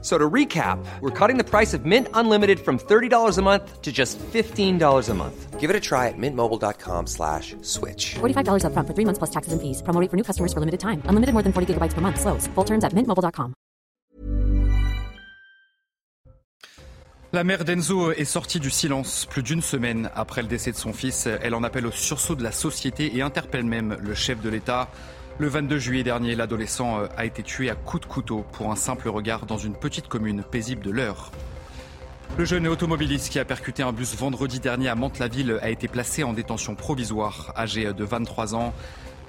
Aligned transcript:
So 0.00 0.16
to 0.16 0.30
recap, 0.30 0.78
we're 1.00 1.10
cutting 1.10 1.38
the 1.38 1.44
price 1.44 1.74
of 1.74 1.84
Mint 1.84 2.06
Unlimited 2.14 2.60
from 2.60 2.78
$30 2.78 3.36
a 3.36 3.42
month 3.42 3.82
to 3.82 3.90
just 3.90 4.16
$15 4.18 5.08
a 5.08 5.14
month. 5.14 5.58
Give 5.58 5.70
it 5.70 5.74
a 5.74 5.80
try 5.80 6.06
at 6.06 6.14
mintmobile.com 6.16 7.08
slash 7.08 7.56
switch. 7.62 8.14
$45 8.20 8.62
upfront 8.62 8.86
for 8.86 8.94
three 8.94 9.04
months 9.04 9.18
plus 9.18 9.30
taxes 9.30 9.52
and 9.52 9.60
fees. 9.60 9.82
Promo 9.82 10.00
rate 10.00 10.08
for 10.08 10.16
new 10.16 10.22
customers 10.22 10.52
for 10.52 10.60
limited 10.60 10.78
time. 10.78 11.02
Unlimited 11.06 11.32
more 11.34 11.42
than 11.42 11.52
40 11.52 11.74
gigabytes 11.74 11.94
per 11.94 12.00
month. 12.00 12.20
Slows. 12.20 12.46
Full 12.54 12.64
terms 12.64 12.84
at 12.84 12.92
mintmobile.com. 12.92 13.54
La 17.34 17.44
mère 17.44 17.64
d'Enzo 17.64 18.12
est 18.12 18.24
sortie 18.24 18.58
du 18.58 18.70
silence 18.70 19.26
plus 19.26 19.42
d'une 19.42 19.60
semaine 19.60 20.10
après 20.14 20.40
le 20.40 20.48
décès 20.48 20.72
de 20.72 20.76
son 20.76 20.94
fils. 20.94 21.26
Elle 21.42 21.54
en 21.54 21.62
appelle 21.62 21.86
au 21.86 21.90
sursaut 21.90 22.34
de 22.34 22.42
la 22.42 22.52
société 22.52 23.14
et 23.14 23.20
interpelle 23.20 23.64
même 23.64 23.98
le 24.00 24.14
chef 24.14 24.40
de 24.40 24.48
l'État. 24.48 24.88
Le 25.38 25.46
22 25.46 25.78
juillet 25.78 26.02
dernier, 26.02 26.34
l'adolescent 26.34 27.00
a 27.16 27.24
été 27.24 27.42
tué 27.42 27.70
à 27.70 27.74
coups 27.76 28.02
de 28.02 28.06
couteau 28.12 28.44
pour 28.52 28.72
un 28.72 28.76
simple 28.76 29.08
regard 29.08 29.46
dans 29.46 29.56
une 29.56 29.74
petite 29.74 30.08
commune 30.08 30.42
paisible 30.42 30.82
de 30.82 30.90
l'Eure. 30.90 31.30
Le 32.36 32.44
jeune 32.44 32.66
automobiliste 32.66 33.30
qui 33.30 33.38
a 33.38 33.44
percuté 33.44 33.82
un 33.82 33.92
bus 33.92 34.16
vendredi 34.16 34.58
dernier 34.60 34.88
à 34.88 34.94
Mantes-la-Ville 34.96 35.58
a 35.62 35.70
été 35.70 35.86
placé 35.88 36.24
en 36.24 36.32
détention 36.32 36.74
provisoire, 36.74 37.52
âgé 37.56 37.92
de 37.92 38.04
23 38.04 38.54
ans. 38.54 38.74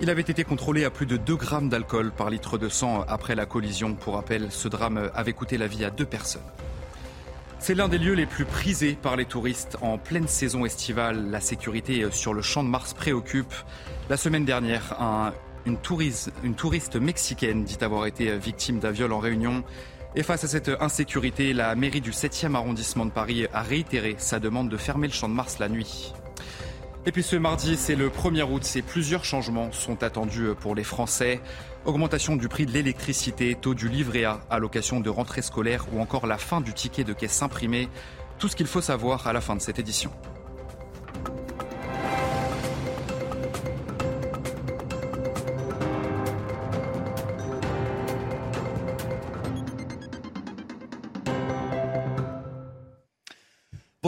Il 0.02 0.10
avait 0.10 0.22
été 0.22 0.44
contrôlé 0.44 0.84
à 0.84 0.90
plus 0.90 1.06
de 1.06 1.18
2 1.18 1.36
grammes 1.36 1.70
d'alcool 1.70 2.12
par 2.12 2.30
litre 2.30 2.58
de 2.58 2.70
sang 2.70 3.06
après 3.08 3.36
la 3.36 3.46
collision. 3.46 3.94
Pour 3.94 4.16
rappel, 4.16 4.48
ce 4.52 4.68
drame 4.68 5.12
avait 5.14 5.34
coûté 5.34 5.58
la 5.58 5.68
vie 5.68 5.86
à 5.86 5.92
deux 5.92 6.06
personnes. 6.06 6.42
C'est 7.60 7.76
l'un 7.76 7.90
des 7.90 7.98
lieux 7.98 8.14
les 8.14 8.26
plus 8.26 8.46
prisés 8.46 8.98
par 9.00 9.16
les 9.18 9.26
touristes 9.26 9.78
en 9.82 9.98
pleine 9.98 10.28
saison 10.28 10.66
estivale. 10.66 11.30
La 11.30 11.42
sécurité 11.42 12.06
sur 12.12 12.34
le 12.34 12.42
champ 12.42 12.64
de 12.64 12.70
Mars 12.70 12.94
préoccupe. 12.94 13.54
La 14.10 14.16
semaine 14.18 14.46
dernière, 14.46 14.96
un- 15.02 15.34
une, 15.70 16.56
touriste, 16.56 16.96
mexicaine 16.96 17.64
dit 17.64 17.78
avoir 17.82 18.06
été 18.06 18.36
victime 18.38 18.80
d'un 18.80 18.92
viol 18.92 19.14
en 19.14 19.20
réunion. 19.20 19.64
Et 20.16 20.24
face 20.24 20.44
à 20.44 20.48
cette 20.48 20.72
insécurité, 20.80 21.54
la 21.54 21.76
mairie 21.76 22.02
du 22.02 22.12
7e 22.12 22.56
arrondissement 22.56 23.06
de 23.06 23.12
Paris 23.12 23.46
a 23.54 23.62
réitéré 23.62 24.16
sa 24.18 24.40
demande 24.40 24.70
de 24.70 24.78
fermer 24.78 25.08
le 25.08 25.14
champ 25.14 25.30
de 25.30 25.34
Mars 25.34 25.60
la 25.60 25.70
nuit. 25.70 26.14
Et 27.06 27.12
puis 27.12 27.24
ce 27.24 27.36
mardi, 27.36 27.78
c'est 27.78 27.96
le 27.96 28.10
1er 28.10 28.44
août 28.44 28.64
et 28.76 28.82
plusieurs 28.82 29.24
changements 29.24 29.72
sont 29.72 30.04
attendus 30.04 30.50
pour 30.60 30.76
les 30.76 30.84
Français. 30.84 31.40
Augmentation 31.86 32.36
du 32.36 32.50
prix 32.50 32.66
de 32.66 32.72
l'électricité, 32.72 33.56
taux 33.56 33.74
du 33.74 33.88
livret 33.88 34.26
A, 34.26 34.42
allocation 34.50 35.00
de 35.00 35.10
rentrée 35.10 35.42
scolaire 35.42 35.86
ou 35.94 36.02
encore 36.02 36.28
la 36.28 36.38
fin 36.38 36.60
du 36.60 36.74
ticket 36.74 37.04
de 37.04 37.14
caisse 37.14 37.42
imprimé. 37.42 37.88
Tout 38.38 38.48
ce 38.48 38.56
qu'il 38.56 38.68
faut 38.68 38.82
savoir 38.82 39.28
à 39.28 39.34
la 39.34 39.42
fin 39.42 39.56
de 39.56 39.62
cette 39.62 39.80
édition. 39.80 40.12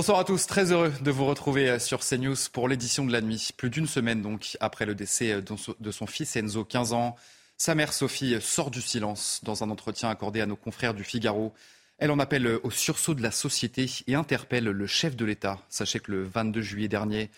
Bonsoir 0.01 0.17
à 0.17 0.23
tous, 0.23 0.47
très 0.47 0.71
heureux 0.71 0.91
de 1.03 1.11
vous 1.11 1.27
retrouver 1.27 1.77
sur 1.77 1.99
CNews 1.99 2.33
pour 2.51 2.67
l'édition 2.67 3.05
de 3.05 3.11
la 3.11 3.21
nuit. 3.21 3.51
Plus 3.55 3.69
d'une 3.69 3.85
semaine 3.85 4.23
donc 4.23 4.57
après 4.59 4.87
le 4.87 4.95
décès 4.95 5.43
de 5.43 5.91
son 5.91 6.07
fils 6.07 6.35
Enzo, 6.35 6.65
15 6.65 6.93
ans, 6.93 7.15
sa 7.55 7.75
mère 7.75 7.93
Sophie 7.93 8.35
sort 8.41 8.71
du 8.71 8.81
silence 8.81 9.41
dans 9.43 9.63
un 9.63 9.69
entretien 9.69 10.09
accordé 10.09 10.41
à 10.41 10.47
nos 10.47 10.55
confrères 10.55 10.95
du 10.95 11.03
Figaro. 11.03 11.53
Elle 11.99 12.09
en 12.09 12.17
appelle 12.17 12.47
au 12.63 12.71
sursaut 12.71 13.13
de 13.13 13.21
la 13.21 13.29
société 13.29 13.87
et 14.07 14.15
interpelle 14.15 14.63
le 14.63 14.87
chef 14.87 15.15
de 15.15 15.23
l'État. 15.23 15.59
Sachez 15.69 15.99
que 15.99 16.11
le 16.11 16.23
22 16.23 16.63
juillet 16.63 16.87
dernier, 16.87 17.29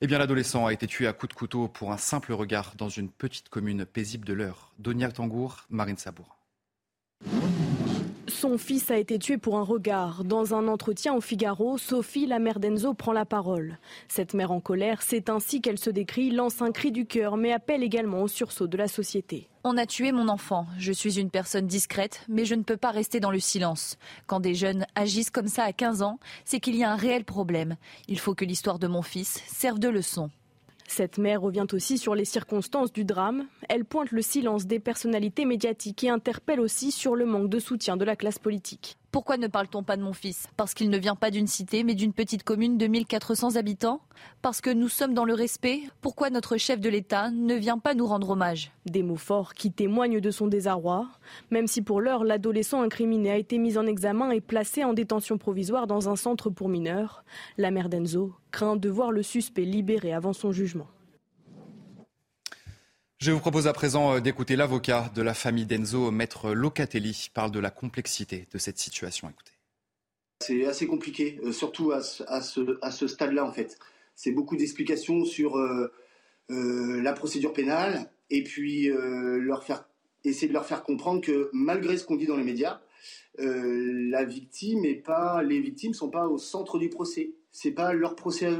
eh 0.00 0.06
bien, 0.06 0.18
l'adolescent 0.18 0.66
a 0.66 0.72
été 0.72 0.86
tué 0.86 1.08
à 1.08 1.12
coups 1.12 1.34
de 1.34 1.36
couteau 1.36 1.66
pour 1.66 1.90
un 1.90 1.98
simple 1.98 2.34
regard 2.34 2.74
dans 2.78 2.88
une 2.88 3.10
petite 3.10 3.48
commune 3.48 3.84
paisible 3.84 4.24
de 4.24 4.34
l'Eure. 4.34 4.70
Donia 4.78 5.10
Tangour, 5.10 5.66
Marine 5.70 5.98
Sabour. 5.98 6.38
Son 8.32 8.58
fils 8.58 8.90
a 8.90 8.96
été 8.96 9.18
tué 9.18 9.36
pour 9.36 9.58
un 9.58 9.62
regard. 9.62 10.24
Dans 10.24 10.54
un 10.54 10.66
entretien 10.66 11.14
au 11.14 11.20
Figaro, 11.20 11.78
Sophie, 11.78 12.26
la 12.26 12.38
mère 12.38 12.58
d'Enzo, 12.58 12.94
prend 12.94 13.12
la 13.12 13.24
parole. 13.24 13.78
Cette 14.08 14.34
mère 14.34 14.50
en 14.50 14.60
colère, 14.60 15.02
c'est 15.02 15.28
ainsi 15.28 15.60
qu'elle 15.60 15.78
se 15.78 15.90
décrit, 15.90 16.30
lance 16.30 16.60
un 16.62 16.72
cri 16.72 16.90
du 16.90 17.06
cœur, 17.06 17.36
mais 17.36 17.52
appelle 17.52 17.84
également 17.84 18.22
au 18.22 18.28
sursaut 18.28 18.66
de 18.66 18.76
la 18.76 18.88
société. 18.88 19.48
On 19.64 19.76
a 19.76 19.86
tué 19.86 20.10
mon 20.10 20.28
enfant. 20.28 20.66
Je 20.78 20.92
suis 20.92 21.20
une 21.20 21.30
personne 21.30 21.66
discrète, 21.66 22.24
mais 22.28 22.44
je 22.44 22.56
ne 22.56 22.62
peux 22.62 22.78
pas 22.78 22.90
rester 22.90 23.20
dans 23.20 23.30
le 23.30 23.38
silence. 23.38 23.96
Quand 24.26 24.40
des 24.40 24.54
jeunes 24.54 24.86
agissent 24.96 25.30
comme 25.30 25.46
ça 25.46 25.64
à 25.64 25.72
15 25.72 26.02
ans, 26.02 26.18
c'est 26.44 26.58
qu'il 26.58 26.74
y 26.74 26.82
a 26.82 26.90
un 26.90 26.96
réel 26.96 27.24
problème. 27.24 27.76
Il 28.08 28.18
faut 28.18 28.34
que 28.34 28.44
l'histoire 28.44 28.78
de 28.78 28.88
mon 28.88 29.02
fils 29.02 29.42
serve 29.46 29.78
de 29.78 29.88
leçon. 29.88 30.30
Cette 30.94 31.16
mère 31.16 31.40
revient 31.40 31.64
aussi 31.72 31.96
sur 31.96 32.14
les 32.14 32.26
circonstances 32.26 32.92
du 32.92 33.06
drame. 33.06 33.46
Elle 33.70 33.86
pointe 33.86 34.10
le 34.10 34.20
silence 34.20 34.66
des 34.66 34.78
personnalités 34.78 35.46
médiatiques 35.46 36.04
et 36.04 36.10
interpelle 36.10 36.60
aussi 36.60 36.92
sur 36.92 37.16
le 37.16 37.24
manque 37.24 37.48
de 37.48 37.60
soutien 37.60 37.96
de 37.96 38.04
la 38.04 38.14
classe 38.14 38.38
politique. 38.38 38.98
Pourquoi 39.12 39.36
ne 39.36 39.46
parle-t-on 39.46 39.82
pas 39.82 39.98
de 39.98 40.02
mon 40.02 40.14
fils? 40.14 40.46
Parce 40.56 40.72
qu'il 40.72 40.88
ne 40.88 40.96
vient 40.96 41.16
pas 41.16 41.30
d'une 41.30 41.46
cité, 41.46 41.84
mais 41.84 41.94
d'une 41.94 42.14
petite 42.14 42.44
commune 42.44 42.78
de 42.78 42.86
1400 42.86 43.56
habitants? 43.56 44.00
Parce 44.40 44.62
que 44.62 44.70
nous 44.70 44.88
sommes 44.88 45.12
dans 45.12 45.26
le 45.26 45.34
respect? 45.34 45.82
Pourquoi 46.00 46.30
notre 46.30 46.56
chef 46.56 46.80
de 46.80 46.88
l'État 46.88 47.30
ne 47.30 47.54
vient 47.54 47.76
pas 47.76 47.92
nous 47.92 48.06
rendre 48.06 48.30
hommage? 48.30 48.72
Des 48.86 49.02
mots 49.02 49.16
forts 49.16 49.52
qui 49.52 49.70
témoignent 49.70 50.22
de 50.22 50.30
son 50.30 50.46
désarroi, 50.46 51.08
même 51.50 51.66
si 51.66 51.82
pour 51.82 52.00
l'heure 52.00 52.24
l'adolescent 52.24 52.80
incriminé 52.80 53.30
a 53.30 53.36
été 53.36 53.58
mis 53.58 53.76
en 53.76 53.84
examen 53.86 54.30
et 54.30 54.40
placé 54.40 54.82
en 54.82 54.94
détention 54.94 55.36
provisoire 55.36 55.86
dans 55.86 56.08
un 56.08 56.16
centre 56.16 56.48
pour 56.48 56.70
mineurs. 56.70 57.22
La 57.58 57.70
mère 57.70 57.90
d'Enzo 57.90 58.32
craint 58.50 58.76
de 58.76 58.88
voir 58.88 59.12
le 59.12 59.22
suspect 59.22 59.66
libéré 59.66 60.14
avant 60.14 60.32
son 60.32 60.52
jugement. 60.52 60.88
Je 63.22 63.30
vous 63.30 63.38
propose 63.38 63.68
à 63.68 63.72
présent 63.72 64.18
d'écouter 64.18 64.56
l'avocat 64.56 65.08
de 65.14 65.22
la 65.22 65.32
famille 65.32 65.64
d'Enzo, 65.64 66.10
maître 66.10 66.50
Locatelli, 66.50 67.30
parle 67.32 67.52
de 67.52 67.60
la 67.60 67.70
complexité 67.70 68.48
de 68.52 68.58
cette 68.58 68.78
situation. 68.78 69.30
Écoutez. 69.30 69.52
C'est 70.40 70.64
assez 70.64 70.88
compliqué, 70.88 71.38
euh, 71.44 71.52
surtout 71.52 71.92
à 71.92 72.02
ce, 72.02 73.06
stade-là 73.06 73.44
en 73.44 73.52
fait. 73.52 73.78
C'est 74.16 74.32
beaucoup 74.32 74.56
d'explications 74.56 75.24
sur 75.24 75.56
euh, 75.56 75.92
euh, 76.50 77.00
la 77.00 77.12
procédure 77.12 77.52
pénale 77.52 78.10
et 78.28 78.42
puis 78.42 78.90
essayer 80.24 80.48
de 80.48 80.52
leur 80.52 80.66
faire 80.66 80.82
comprendre 80.82 81.20
que 81.20 81.48
malgré 81.52 81.98
ce 81.98 82.04
qu'on 82.04 82.16
dit 82.16 82.26
dans 82.26 82.36
les 82.36 82.42
médias, 82.42 82.80
la 83.38 84.24
victime 84.24 84.84
et 84.84 84.96
pas 84.96 85.44
les 85.44 85.60
victimes 85.60 85.94
sont 85.94 86.10
pas 86.10 86.26
au 86.26 86.38
centre 86.38 86.76
du 86.76 86.88
procès. 86.88 87.34
C'est 87.52 87.70
pas 87.70 87.92
leur 87.92 88.16
procès 88.16 88.50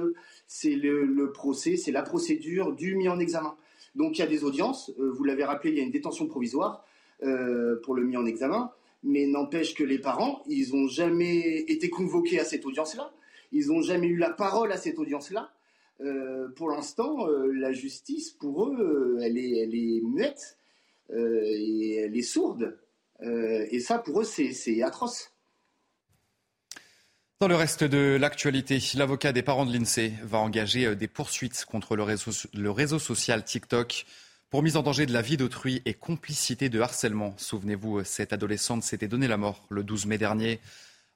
c'est 0.47 0.77
le 0.77 1.33
procès, 1.33 1.77
c'est 1.77 1.91
la 1.91 2.03
procédure 2.03 2.77
du 2.77 2.95
mis 2.95 3.09
en 3.09 3.19
examen. 3.19 3.57
Donc 3.95 4.19
il 4.19 4.21
y 4.21 4.25
a 4.25 4.27
des 4.27 4.45
audiences, 4.45 4.91
euh, 4.99 5.11
vous 5.11 5.25
l'avez 5.25 5.45
rappelé, 5.45 5.73
il 5.73 5.79
y 5.79 5.81
a 5.81 5.85
une 5.85 5.91
détention 5.91 6.27
provisoire 6.27 6.85
euh, 7.23 7.81
pour 7.83 7.95
le 7.95 8.05
mis 8.05 8.17
en 8.17 8.27
examen, 8.27 8.73
mais 9.03 9.27
n'empêche 9.27 9.75
que 9.75 9.85
les 9.85 9.99
parents, 9.99 10.43
ils 10.47 10.75
n'ont 10.75 10.89
jamais 10.89 11.65
été 11.69 11.91
convoqués 11.91 12.41
à 12.41 12.45
cette 12.45 12.65
audience-là, 12.65 13.13
ils 13.53 13.69
n'ont 13.69 13.83
jamais 13.83 14.07
eu 14.07 14.17
la 14.17 14.31
parole 14.31 14.73
à 14.73 14.77
cette 14.77 14.99
audience-là. 14.99 15.53
Euh, 16.01 16.49
pour 16.57 16.71
l'instant, 16.71 17.27
la 17.27 17.73
justice, 17.73 18.31
pour 18.31 18.67
eux, 18.67 19.19
elle, 19.23 19.37
est, 19.37 19.59
elle 19.59 19.75
est 19.75 20.01
muette 20.03 20.59
et 21.15 21.97
elle 21.97 22.17
est 22.17 22.23
sourde. 22.23 22.79
et 23.21 23.79
ça, 23.79 23.99
pour 23.99 24.23
eux, 24.23 24.25
c'est 24.25 24.83
atroce. 24.83 25.32
Dans 27.43 27.49
le 27.49 27.57
reste 27.57 27.83
de 27.83 28.17
l'actualité, 28.21 28.79
l'avocat 28.95 29.33
des 29.33 29.43
parents 29.43 29.67
de 29.67 29.77
l'INSEE 29.77 30.13
va 30.23 30.39
engager 30.39 30.95
des 30.95 31.09
poursuites 31.09 31.65
contre 31.65 31.97
le 31.97 32.05
réseau, 32.71 33.01
social 33.01 33.45
TikTok 33.45 34.07
pour 34.49 34.63
mise 34.63 34.77
en 34.77 34.85
danger 34.85 35.07
de 35.07 35.13
la 35.13 35.23
vie 35.23 35.37
d'autrui 35.37 35.83
et 35.85 35.93
complicité 35.93 36.69
de 36.69 36.81
harcèlement. 36.81 37.35
Souvenez-vous, 37.39 38.05
cette 38.05 38.33
adolescente 38.33 38.85
s'était 38.85 39.09
donné 39.09 39.27
la 39.27 39.39
mort 39.39 39.67
le 39.71 39.83
12 39.83 40.07
mai 40.07 40.19
dernier. 40.19 40.61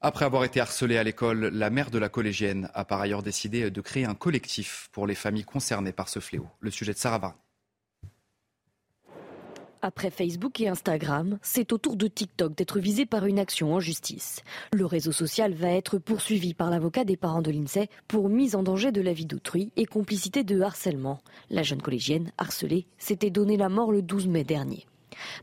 Après 0.01 0.25
avoir 0.25 0.43
été 0.43 0.59
harcelée 0.59 0.99
à 0.99 1.05
l'école, 1.05 1.45
la 1.45 1.71
mère 1.71 1.93
de 1.93 1.99
la 1.99 2.09
collégienne 2.09 2.71
a 2.75 2.85
par 2.85 3.01
ailleurs 3.01 3.23
décidé 3.23 3.71
de 3.71 3.81
créer 3.81 4.05
un 4.05 4.17
collectif 4.17 4.89
pour 4.91 5.07
les 5.07 5.15
familles 5.15 5.45
concernées 5.45 5.93
par 5.93 6.09
ce 6.09 6.19
fléau. 6.19 6.49
Le 6.59 6.73
sujet 6.73 6.93
de 6.93 6.99
Sarah. 6.99 7.37
Après 9.87 10.11
Facebook 10.11 10.61
et 10.61 10.67
Instagram, 10.67 11.39
c'est 11.43 11.73
au 11.73 11.79
tour 11.79 11.95
de 11.95 12.09
TikTok 12.09 12.57
d'être 12.57 12.81
visé 12.81 13.07
par 13.07 13.25
une 13.25 13.39
action 13.39 13.73
en 13.73 13.79
justice. 13.79 14.43
Le 14.73 14.85
réseau 14.85 15.13
social 15.13 15.55
va 15.55 15.71
être 15.71 15.99
poursuivi 15.99 16.55
par 16.55 16.71
l'avocat 16.71 17.05
des 17.05 17.17
parents 17.17 17.41
de 17.41 17.53
l'INSEE 17.53 17.89
pour 18.09 18.29
mise 18.29 18.57
en 18.57 18.65
danger 18.65 18.91
de 18.91 19.01
la 19.01 19.13
vie 19.13 19.27
d'autrui 19.27 19.71
et 19.77 19.87
complicité 19.87 20.43
de 20.43 20.61
harcèlement. 20.61 21.21
La 21.51 21.63
jeune 21.63 21.81
collégienne, 21.81 22.33
harcelée, 22.37 22.89
s'était 22.99 23.31
donné 23.31 23.57
la 23.57 23.69
mort 23.69 23.93
le 23.93 24.03
12 24.03 24.27
mai 24.27 24.43
dernier. 24.43 24.87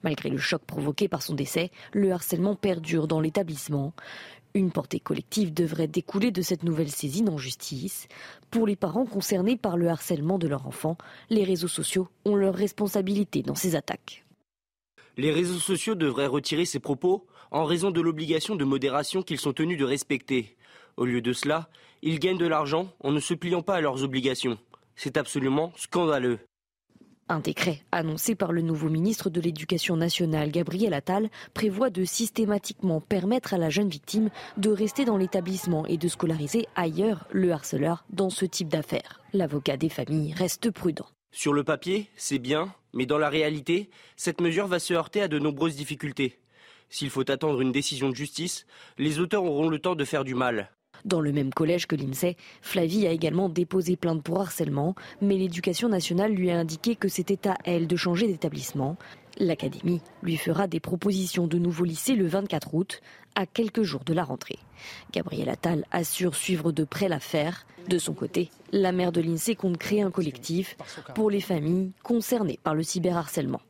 Malgré 0.04 0.30
le 0.30 0.38
choc 0.38 0.62
provoqué 0.64 1.08
par 1.08 1.22
son 1.22 1.36
décès, 1.36 1.72
le 1.94 2.12
harcèlement 2.12 2.58
perdure 2.58 3.08
dans 3.08 3.22
l'établissement. 3.22 3.94
Une 4.56 4.72
portée 4.72 5.00
collective 5.00 5.54
devrait 5.54 5.88
découler 5.88 6.32
de 6.32 6.42
cette 6.42 6.64
nouvelle 6.64 6.92
saisine 6.92 7.30
en 7.30 7.38
justice. 7.38 8.10
Pour 8.52 8.68
les 8.68 8.76
parents 8.76 9.06
concernés 9.06 9.56
par 9.56 9.78
le 9.78 9.88
harcèlement 9.88 10.38
de 10.38 10.50
leur 10.50 10.68
enfant, 10.68 10.98
les 11.30 11.46
réseaux 11.46 11.70
sociaux 11.70 12.10
ont 12.26 12.36
leur 12.36 12.56
responsabilité 12.56 13.42
dans 13.42 13.56
ces 13.56 13.78
attaques. 13.78 14.23
Les 15.18 15.32
réseaux 15.32 15.60
sociaux 15.60 15.96
devraient 15.96 16.28
retirer 16.28 16.66
ces 16.66 16.80
propos 16.80 17.28
en 17.52 17.66
raison 17.66 17.92
de 17.92 18.02
l'obligation 18.02 18.56
de 18.56 18.66
modération 18.66 19.22
qu'ils 19.22 19.40
sont 19.40 19.54
tenus 19.54 19.78
de 19.78 19.86
respecter. 19.86 20.56
Au 20.98 21.06
lieu 21.06 21.22
de 21.22 21.34
cela, 21.34 21.70
ils 22.02 22.20
gagnent 22.20 22.38
de 22.38 22.48
l'argent 22.48 22.92
en 23.00 23.12
ne 23.12 23.20
se 23.20 23.34
pliant 23.34 23.62
pas 23.62 23.76
à 23.76 23.82
leurs 23.82 24.04
obligations. 24.04 24.58
C'est 24.96 25.18
absolument 25.18 25.72
scandaleux. 25.76 26.40
Un 27.30 27.40
décret 27.40 27.82
annoncé 27.92 28.36
par 28.36 28.52
le 28.52 28.62
nouveau 28.62 28.90
ministre 28.90 29.30
de 29.30 29.40
l'Éducation 29.40 29.96
nationale, 29.96 30.52
Gabriel 30.52 30.94
Attal, 30.94 31.30
prévoit 31.54 31.90
de 31.90 32.04
systématiquement 32.04 33.00
permettre 33.00 33.54
à 33.54 33.58
la 33.58 33.70
jeune 33.70 33.90
victime 33.90 34.30
de 34.58 34.70
rester 34.70 35.06
dans 35.06 35.18
l'établissement 35.18 35.86
et 35.86 35.98
de 35.98 36.08
scolariser 36.08 36.68
ailleurs 36.76 37.26
le 37.32 37.52
harceleur 37.54 38.04
dans 38.10 38.30
ce 38.30 38.46
type 38.46 38.68
d'affaires. 38.68 39.22
L'avocat 39.32 39.78
des 39.78 39.90
familles 39.90 40.34
reste 40.34 40.70
prudent. 40.70 41.08
Sur 41.32 41.54
le 41.54 41.64
papier, 41.64 42.10
c'est 42.18 42.40
bien, 42.40 42.74
mais 42.94 43.06
dans 43.06 43.18
la 43.18 43.30
réalité, 43.30 43.90
cette 44.16 44.42
mesure 44.42 44.68
va 44.68 44.80
se 44.80 44.94
heurter 44.94 45.22
à 45.22 45.28
de 45.28 45.40
nombreuses 45.40 45.76
difficultés. 45.76 46.40
S'il 46.90 47.10
faut 47.10 47.30
attendre 47.30 47.60
une 47.62 47.72
décision 47.72 48.10
de 48.10 48.16
justice, 48.16 48.66
les 48.98 49.20
auteurs 49.20 49.44
auront 49.44 49.68
le 49.68 49.80
temps 49.80 49.96
de 49.96 50.06
faire 50.06 50.24
du 50.24 50.36
mal. 50.36 50.70
Dans 51.06 51.20
le 51.20 51.34
même 51.34 51.54
collège 51.54 51.88
que 51.88 51.96
l'INSEE, 51.96 52.38
Flavie 52.62 53.08
a 53.08 53.12
également 53.12 53.50
déposé 53.50 53.98
plainte 53.98 54.24
pour 54.24 54.40
harcèlement, 54.40 54.96
mais 55.22 55.38
l'éducation 55.38 55.90
nationale 55.90 56.34
lui 56.34 56.50
a 56.50 56.58
indiqué 56.58 56.96
que 56.96 57.10
c'était 57.10 57.50
à 57.50 57.58
elle 57.66 57.88
de 57.88 57.96
changer 57.96 58.28
d'établissement. 58.28 58.96
L'académie 59.38 60.02
lui 60.22 60.38
fera 60.38 60.68
des 60.68 60.80
propositions 60.80 61.48
de 61.48 61.58
nouveau 61.58 61.86
lycée 61.86 62.16
le 62.16 62.28
24 62.28 62.74
août, 62.74 63.02
à 63.36 63.46
quelques 63.46 63.84
jours 63.84 64.04
de 64.04 64.14
la 64.14 64.24
rentrée. 64.24 64.60
Gabriel 65.12 65.50
Attal 65.50 65.86
assure 65.92 66.36
suivre 66.36 66.72
de 66.72 66.84
près 66.84 67.10
l'affaire. 67.10 67.66
De 67.88 67.98
son 67.98 68.14
côté, 68.14 68.52
la 68.72 68.92
maire 68.92 69.12
de 69.12 69.22
l'INSEE 69.22 69.56
compte 69.56 69.78
créer 69.78 70.02
un 70.02 70.12
collectif 70.12 70.78
pour 71.16 71.32
les 71.32 71.42
familles 71.42 71.92
concernées 72.04 72.60
par 72.64 72.76
le 72.76 72.84
cyberharcèlement. 72.84 73.62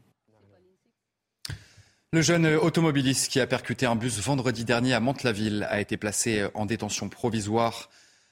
Le 2.12 2.22
jeune 2.22 2.46
automobiliste 2.46 3.32
qui 3.32 3.40
a 3.40 3.48
percuté 3.48 3.88
un 3.88 3.96
bus 3.96 4.20
vendredi 4.20 4.66
dernier 4.66 4.94
à 4.94 5.00
Mantes-la-Ville 5.00 5.66
a 5.70 5.80
été 5.80 5.98
placé 5.98 6.46
en 6.54 6.68
détention 6.68 7.10
provisoire. 7.10 7.90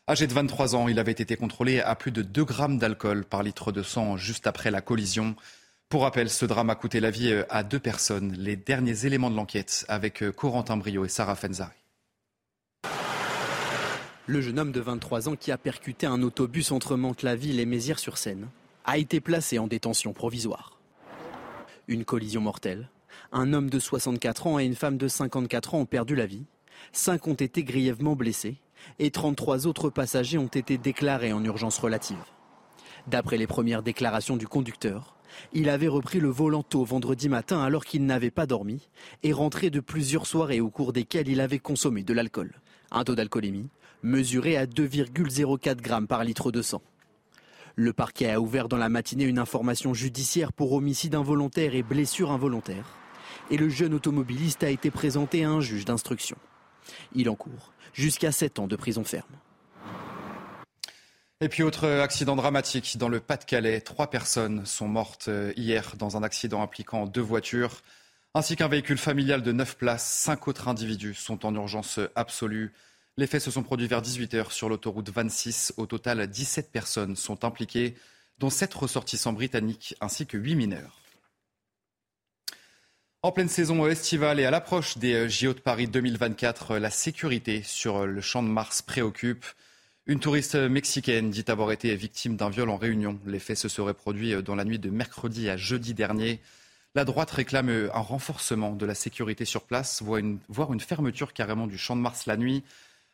Âgé 0.07 0.27
de 0.27 0.33
23 0.33 0.75
ans, 0.75 0.87
il 0.87 0.99
avait 0.99 1.11
été 1.13 1.35
contrôlé 1.35 1.79
à 1.79 1.95
plus 1.95 2.11
de 2.11 2.21
2 2.21 2.43
grammes 2.43 2.77
d'alcool 2.77 3.23
par 3.23 3.41
litre 3.41 3.71
de 3.71 3.81
sang 3.81 4.17
juste 4.17 4.45
après 4.45 4.69
la 4.69 4.81
collision. 4.81 5.35
Pour 5.91 6.03
rappel, 6.03 6.29
ce 6.29 6.45
drame 6.45 6.69
a 6.69 6.75
coûté 6.75 7.01
la 7.01 7.11
vie 7.11 7.43
à 7.49 7.63
deux 7.63 7.77
personnes. 7.77 8.31
Les 8.31 8.55
derniers 8.55 9.05
éléments 9.05 9.29
de 9.29 9.35
l'enquête 9.35 9.83
avec 9.89 10.23
Corentin 10.31 10.77
Brio 10.77 11.03
et 11.03 11.09
Sarah 11.09 11.35
Fenzari. 11.35 11.75
Le 14.25 14.39
jeune 14.39 14.57
homme 14.57 14.71
de 14.71 14.79
23 14.79 15.27
ans 15.27 15.35
qui 15.35 15.51
a 15.51 15.57
percuté 15.57 16.07
un 16.07 16.21
autobus 16.21 16.71
entre 16.71 16.95
Mantes-la-Ville 16.95 17.59
et 17.59 17.65
Mézières-sur-Seine 17.65 18.47
a 18.85 18.99
été 18.99 19.19
placé 19.19 19.59
en 19.59 19.67
détention 19.67 20.13
provisoire. 20.13 20.79
Une 21.89 22.05
collision 22.05 22.39
mortelle 22.39 22.87
un 23.33 23.51
homme 23.51 23.69
de 23.69 23.77
64 23.77 24.47
ans 24.47 24.59
et 24.59 24.65
une 24.65 24.75
femme 24.75 24.97
de 24.97 25.09
54 25.09 25.75
ans 25.75 25.79
ont 25.79 25.85
perdu 25.85 26.15
la 26.15 26.25
vie. 26.25 26.45
Cinq 26.93 27.27
ont 27.27 27.33
été 27.33 27.65
grièvement 27.65 28.15
blessés 28.15 28.55
et 28.99 29.11
33 29.11 29.67
autres 29.67 29.89
passagers 29.89 30.37
ont 30.37 30.47
été 30.47 30.77
déclarés 30.77 31.33
en 31.33 31.43
urgence 31.43 31.79
relative. 31.79 32.15
D'après 33.07 33.35
les 33.35 33.47
premières 33.47 33.83
déclarations 33.83 34.37
du 34.37 34.47
conducteur, 34.47 35.17
il 35.53 35.69
avait 35.69 35.87
repris 35.87 36.19
le 36.19 36.29
volant 36.29 36.63
tôt 36.63 36.83
vendredi 36.83 37.29
matin 37.29 37.61
alors 37.61 37.85
qu'il 37.85 38.05
n'avait 38.05 38.31
pas 38.31 38.45
dormi 38.45 38.87
et 39.23 39.33
rentré 39.33 39.69
de 39.69 39.79
plusieurs 39.79 40.27
soirées 40.27 40.61
au 40.61 40.69
cours 40.69 40.93
desquelles 40.93 41.27
il 41.27 41.41
avait 41.41 41.59
consommé 41.59 42.03
de 42.03 42.13
l'alcool. 42.13 42.53
Un 42.91 43.03
taux 43.03 43.15
d'alcoolémie 43.15 43.69
mesuré 44.03 44.57
à 44.57 44.65
2,04 44.65 45.75
grammes 45.81 46.07
par 46.07 46.23
litre 46.23 46.51
de 46.51 46.61
sang. 46.61 46.81
Le 47.75 47.93
parquet 47.93 48.31
a 48.31 48.41
ouvert 48.41 48.67
dans 48.67 48.77
la 48.77 48.89
matinée 48.89 49.25
une 49.25 49.39
information 49.39 49.93
judiciaire 49.93 50.51
pour 50.51 50.73
homicide 50.73 51.15
involontaire 51.15 51.75
et 51.75 51.83
blessure 51.83 52.31
involontaire 52.31 52.97
et 53.51 53.57
le 53.57 53.69
jeune 53.69 53.93
automobiliste 53.93 54.63
a 54.63 54.69
été 54.69 54.89
présenté 54.89 55.43
à 55.43 55.49
un 55.49 55.61
juge 55.61 55.85
d'instruction. 55.85 56.37
Il 57.13 57.29
encourt 57.29 57.73
jusqu'à 57.93 58.31
7 58.31 58.59
ans 58.59 58.67
de 58.67 58.75
prison 58.75 59.03
ferme. 59.03 59.35
Et 61.43 61.49
puis 61.49 61.63
autre 61.63 61.89
accident 61.89 62.35
dramatique 62.35 62.99
dans 62.99 63.09
le 63.09 63.19
Pas-de-Calais. 63.19 63.81
Trois 63.81 64.11
personnes 64.11 64.63
sont 64.67 64.87
mortes 64.87 65.27
euh, 65.27 65.51
hier 65.55 65.95
dans 65.97 66.15
un 66.15 66.21
accident 66.21 66.61
impliquant 66.61 67.07
deux 67.07 67.21
voitures 67.21 67.81
ainsi 68.35 68.55
qu'un 68.55 68.67
véhicule 68.67 68.99
familial 68.99 69.41
de 69.41 69.51
9 69.51 69.75
places. 69.75 70.07
Cinq 70.07 70.47
autres 70.47 70.67
individus 70.67 71.15
sont 71.15 71.43
en 71.43 71.55
urgence 71.55 71.99
absolue. 72.15 72.73
Les 73.17 73.25
faits 73.25 73.41
se 73.41 73.49
sont 73.49 73.63
produits 73.63 73.87
vers 73.87 74.03
18h 74.03 74.51
sur 74.51 74.69
l'autoroute 74.69 75.09
26. 75.09 75.73
Au 75.77 75.87
total, 75.87 76.27
17 76.27 76.71
personnes 76.71 77.15
sont 77.15 77.43
impliquées, 77.43 77.95
dont 78.37 78.51
7 78.51 78.71
ressortissants 78.75 79.33
britanniques 79.33 79.95
ainsi 79.99 80.27
que 80.27 80.37
8 80.37 80.55
mineurs. 80.55 81.01
En 83.23 83.31
pleine 83.31 83.49
saison 83.49 83.87
estivale 83.87 84.39
et 84.39 84.45
à 84.45 84.51
l'approche 84.51 84.99
des 84.99 85.13
euh, 85.13 85.27
JO 85.27 85.53
de 85.53 85.59
Paris 85.59 85.87
2024, 85.87 86.71
euh, 86.71 86.79
la 86.79 86.91
sécurité 86.91 87.63
sur 87.63 88.05
le 88.05 88.21
champ 88.21 88.43
de 88.43 88.47
Mars 88.47 88.83
préoccupe. 88.83 89.45
Une 90.07 90.19
touriste 90.19 90.55
mexicaine 90.55 91.29
dit 91.29 91.45
avoir 91.47 91.71
été 91.71 91.95
victime 91.95 92.35
d'un 92.35 92.49
viol 92.49 92.71
en 92.71 92.75
réunion. 92.75 93.19
Les 93.27 93.37
faits 93.37 93.57
se 93.57 93.69
seraient 93.69 93.93
produits 93.93 94.41
dans 94.41 94.55
la 94.55 94.65
nuit 94.65 94.79
de 94.79 94.89
mercredi 94.89 95.47
à 95.47 95.57
jeudi 95.57 95.93
dernier. 95.93 96.39
La 96.95 97.05
droite 97.05 97.29
réclame 97.29 97.69
un 97.93 97.99
renforcement 97.99 98.71
de 98.71 98.85
la 98.87 98.95
sécurité 98.95 99.45
sur 99.45 99.61
place, 99.61 100.01
voire 100.01 100.73
une 100.73 100.79
fermeture 100.79 101.33
carrément 101.33 101.67
du 101.67 101.77
champ 101.77 101.95
de 101.95 102.01
Mars 102.01 102.25
la 102.25 102.35
nuit. 102.35 102.63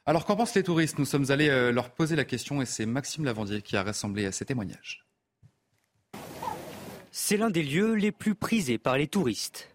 Alors 0.06 0.26
qu'en 0.26 0.38
pensent 0.38 0.56
les 0.56 0.64
touristes? 0.64 0.98
Nous 0.98 1.06
sommes 1.06 1.30
allés 1.30 1.72
leur 1.74 1.90
poser 1.90 2.16
la 2.16 2.24
question 2.24 2.62
et 2.62 2.66
c'est 2.66 2.86
Maxime 2.86 3.26
Lavandier 3.26 3.62
qui 3.62 3.76
a 3.76 3.84
rassemblé 3.84 4.32
ces 4.32 4.46
témoignages. 4.46 5.06
C'est 7.12 7.36
l'un 7.36 7.50
des 7.50 7.64
lieux 7.64 7.96
les 7.96 8.14
plus 8.14 8.34
prisés 8.34 8.78
par 8.78 8.98
les 8.98 9.08
touristes. 9.08 9.68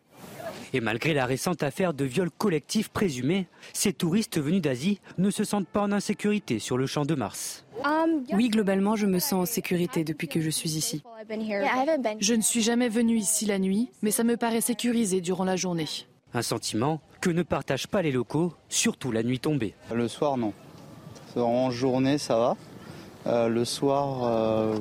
Et 0.75 0.81
malgré 0.81 1.13
la 1.13 1.27
récente 1.27 1.63
affaire 1.63 1.93
de 1.93 2.05
viol 2.05 2.31
collectif 2.31 2.89
présumé, 2.89 3.47
ces 3.73 3.93
touristes 3.93 4.41
venus 4.41 4.63
d'Asie 4.63 5.01
ne 5.19 5.31
se 5.31 5.45
sentent 5.45 5.69
pas 5.69 5.83
en 5.83 5.93
insécurité 5.93 6.59
sur 6.59 6.79
le 6.79 6.87
champ 6.87 7.05
de 7.05 7.15
Mars. 7.15 7.65
Oui, 8.33 8.49
globalement, 8.49 8.97
je 8.97 9.07
me 9.07 9.19
sens 9.19 9.33
en 9.33 9.47
sécurité 9.47 10.05
depuis 10.05 10.29
que 10.29 10.41
je 10.41 10.51
suis 10.51 10.77
ici. 10.77 11.03
Je 12.21 12.35
ne 12.35 12.43
suis 12.43 12.63
jamais 12.63 12.89
venu 12.89 13.17
ici 13.17 13.45
la 13.47 13.59
nuit, 13.59 13.91
mais 14.03 14.11
ça 14.11 14.25
me 14.25 14.37
paraît 14.37 14.61
sécurisé 14.61 15.21
durant 15.21 15.45
la 15.45 15.57
journée. 15.57 15.89
Un 16.35 16.43
sentiment 16.43 17.01
que 17.21 17.29
ne 17.29 17.43
partagent 17.43 17.89
pas 17.89 18.01
les 18.01 18.13
locaux, 18.13 18.55
surtout 18.69 19.13
la 19.13 19.23
nuit 19.23 19.39
tombée. 19.39 19.75
Le 19.93 20.09
soir, 20.09 20.39
non. 20.39 20.55
En 21.37 21.71
journée, 21.71 22.17
ça 22.19 22.37
va. 22.37 22.57
Euh, 23.27 23.49
le 23.49 23.65
soir, 23.65 24.25
euh, 24.25 24.79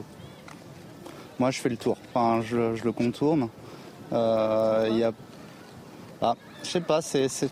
moi, 1.39 1.51
je 1.51 1.59
fais 1.59 1.69
le 1.69 1.77
tour. 1.77 1.97
Enfin, 2.13 2.41
je, 2.41 2.83
le 2.83 2.91
contourne. 2.91 3.49
Euh, 4.13 4.87
il 4.89 4.97
y 4.97 5.03
a 5.03 5.11
je 6.63 6.69
sais 6.69 6.81
pas, 6.81 7.01
c'est, 7.01 7.27
c'est 7.27 7.49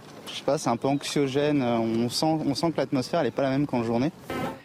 un 0.66 0.78
peu 0.78 0.88
anxiogène. 0.88 1.62
On 1.64 2.10
sent, 2.10 2.26
on 2.26 2.56
sent 2.56 2.72
que 2.72 2.78
l'atmosphère 2.78 3.24
n'est 3.24 3.32
pas 3.32 3.42
la 3.42 3.50
même 3.50 3.68
qu'en 3.68 3.84
journée. 3.84 4.12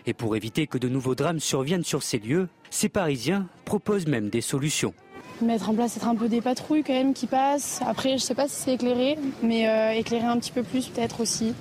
Et 0.06 0.12
pour 0.12 0.36
éviter 0.36 0.66
que 0.66 0.76
de 0.76 0.88
nouveaux 0.88 1.14
drames 1.14 1.40
surviennent 1.40 1.84
sur 1.84 2.02
ces 2.02 2.18
lieux, 2.18 2.48
ces 2.70 2.88
Parisiens 2.88 3.46
proposent 3.64 4.06
même 4.06 4.28
des 4.28 4.42
solutions. 4.42 4.92
Mettre 5.40 5.70
en 5.70 5.74
place 5.74 5.96
être 5.96 6.06
un 6.06 6.14
peu 6.14 6.28
des 6.28 6.40
patrouilles 6.40 6.84
quand 6.84 6.92
même 6.92 7.14
qui 7.14 7.26
passent. 7.26 7.80
Après, 7.86 8.18
je 8.18 8.22
sais 8.22 8.34
pas 8.34 8.46
si 8.46 8.56
c'est 8.56 8.74
éclairé, 8.74 9.18
mais 9.42 9.68
euh, 9.68 9.92
éclairer 9.92 10.26
un 10.26 10.38
petit 10.38 10.52
peu 10.52 10.62
plus 10.62 10.88
peut-être 10.88 11.20
aussi. 11.20 11.54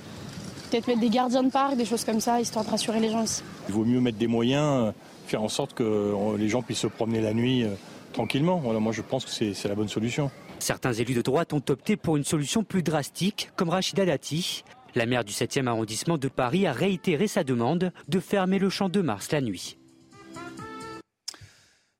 Peut-être 0.70 0.86
mettre 0.86 1.00
des 1.00 1.08
gardiens 1.08 1.42
de 1.42 1.50
parc, 1.50 1.76
des 1.76 1.84
choses 1.84 2.04
comme 2.04 2.20
ça, 2.20 2.40
histoire 2.40 2.64
de 2.64 2.70
rassurer 2.70 3.00
les 3.00 3.10
gens 3.10 3.22
aussi. 3.22 3.42
Il 3.68 3.74
vaut 3.74 3.84
mieux 3.84 4.00
mettre 4.00 4.18
des 4.18 4.26
moyens, 4.26 4.88
euh, 4.88 4.92
faire 5.26 5.42
en 5.42 5.48
sorte 5.48 5.74
que 5.74 5.82
euh, 5.82 6.36
les 6.36 6.48
gens 6.48 6.62
puissent 6.62 6.80
se 6.80 6.86
promener 6.86 7.20
la 7.20 7.32
nuit 7.32 7.64
tranquillement. 8.12 8.58
Voilà, 8.62 8.78
moi 8.78 8.92
je 8.92 9.02
pense 9.02 9.24
que 9.24 9.30
c'est 9.30 9.68
la 9.68 9.74
bonne 9.74 9.88
solution. 9.88 10.30
Certains 10.64 10.94
élus 10.94 11.12
de 11.12 11.20
droite 11.20 11.52
ont 11.52 11.62
opté 11.68 11.94
pour 11.94 12.16
une 12.16 12.24
solution 12.24 12.64
plus 12.64 12.82
drastique, 12.82 13.50
comme 13.54 13.68
Rachida 13.68 14.06
Dati. 14.06 14.64
La 14.94 15.04
maire 15.04 15.22
du 15.22 15.30
7e 15.30 15.66
arrondissement 15.66 16.16
de 16.16 16.28
Paris 16.28 16.66
a 16.66 16.72
réitéré 16.72 17.28
sa 17.28 17.44
demande 17.44 17.92
de 18.08 18.18
fermer 18.18 18.58
le 18.58 18.70
champ 18.70 18.88
de 18.88 19.02
Mars 19.02 19.30
la 19.30 19.42
nuit. 19.42 19.76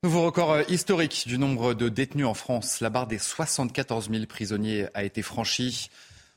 Nouveau 0.03 0.25
record 0.25 0.53
euh, 0.53 0.63
historique 0.71 1.25
du 1.27 1.37
nombre 1.37 1.75
de 1.75 1.91
détenus 1.91 2.25
en 2.25 2.33
France. 2.33 2.81
La 2.81 2.89
barre 2.89 3.07
des 3.07 3.19
74 3.19 4.09
000 4.11 4.25
prisonniers 4.25 4.87
a 4.95 5.05
été 5.05 5.21
franchie. 5.21 5.91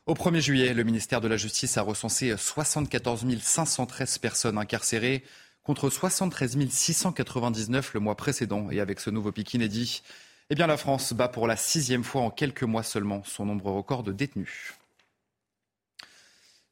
Au 0.06 0.14
1er 0.14 0.42
juillet, 0.42 0.74
le 0.74 0.84
ministère 0.84 1.22
de 1.22 1.30
la 1.30 1.38
Justice 1.38 1.78
a 1.78 1.82
recensé 1.82 2.36
74 2.36 3.26
513 3.42 4.18
personnes 4.18 4.58
incarcérées 4.58 5.24
contre 5.64 5.90
73 5.90 6.58
699 6.70 7.94
le 7.94 8.02
mois 8.02 8.16
précédent. 8.16 8.70
Et 8.70 8.82
avec 8.82 9.00
ce 9.00 9.10
nouveau 9.10 9.32
pic 9.32 9.54
inédit, 9.54 10.02
eh 10.50 10.56
bien, 10.56 10.68
la 10.68 10.78
France 10.78 11.14
bat 11.14 11.28
pour 11.28 11.48
la 11.48 11.58
sixième 11.58 12.04
fois 12.04 12.22
en 12.22 12.30
quelques 12.30 12.64
mois 12.64 12.84
seulement 12.84 13.24
son 13.24 13.46
nombre 13.46 13.72
record 13.72 14.04
de 14.04 14.12
détenus. 14.14 14.74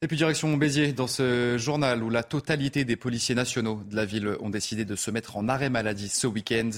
Et 0.02 0.08
puis 0.08 0.18
direction 0.18 0.56
Béziers, 0.56 0.94
dans 0.94 1.08
ce 1.08 1.58
journal 1.58 2.04
où 2.04 2.10
la 2.10 2.24
totalité 2.24 2.86
des 2.86 2.96
policiers 2.96 3.34
nationaux 3.34 3.82
de 3.90 3.96
la 3.96 4.06
ville 4.06 4.38
ont 4.40 4.50
décidé 4.50 4.86
de 4.86 4.96
se 4.96 5.10
mettre 5.10 5.36
en 5.36 5.48
arrêt 5.50 5.70
maladie 5.70 6.10
ce 6.10 6.28
week-end. 6.28 6.70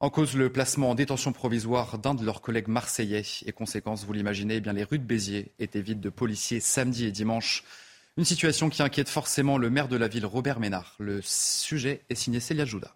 En 0.00 0.10
cause 0.10 0.36
le 0.36 0.50
placement 0.50 0.90
en 0.90 0.94
détention 0.94 1.32
provisoire 1.32 1.98
d'un 1.98 2.14
de 2.14 2.24
leurs 2.24 2.42
collègues 2.42 2.68
marseillais. 2.68 3.22
Et 3.46 3.52
conséquence, 3.52 4.04
vous 4.04 4.12
l'imaginez, 4.12 4.56
eh 4.56 4.60
bien 4.60 4.72
les 4.72 4.84
rues 4.84 4.98
de 4.98 5.04
Béziers 5.04 5.52
étaient 5.58 5.80
vides 5.80 6.00
de 6.00 6.10
policiers 6.10 6.60
samedi 6.60 7.06
et 7.06 7.12
dimanche. 7.12 7.62
Une 8.16 8.24
situation 8.24 8.68
qui 8.68 8.82
inquiète 8.82 9.08
forcément 9.08 9.58
le 9.58 9.70
maire 9.70 9.88
de 9.88 9.96
la 9.96 10.08
ville, 10.08 10.26
Robert 10.26 10.58
Ménard. 10.58 10.96
Le 10.98 11.20
sujet 11.22 12.02
est 12.10 12.14
signé 12.14 12.40
Célia 12.40 12.64
Jouda. 12.64 12.94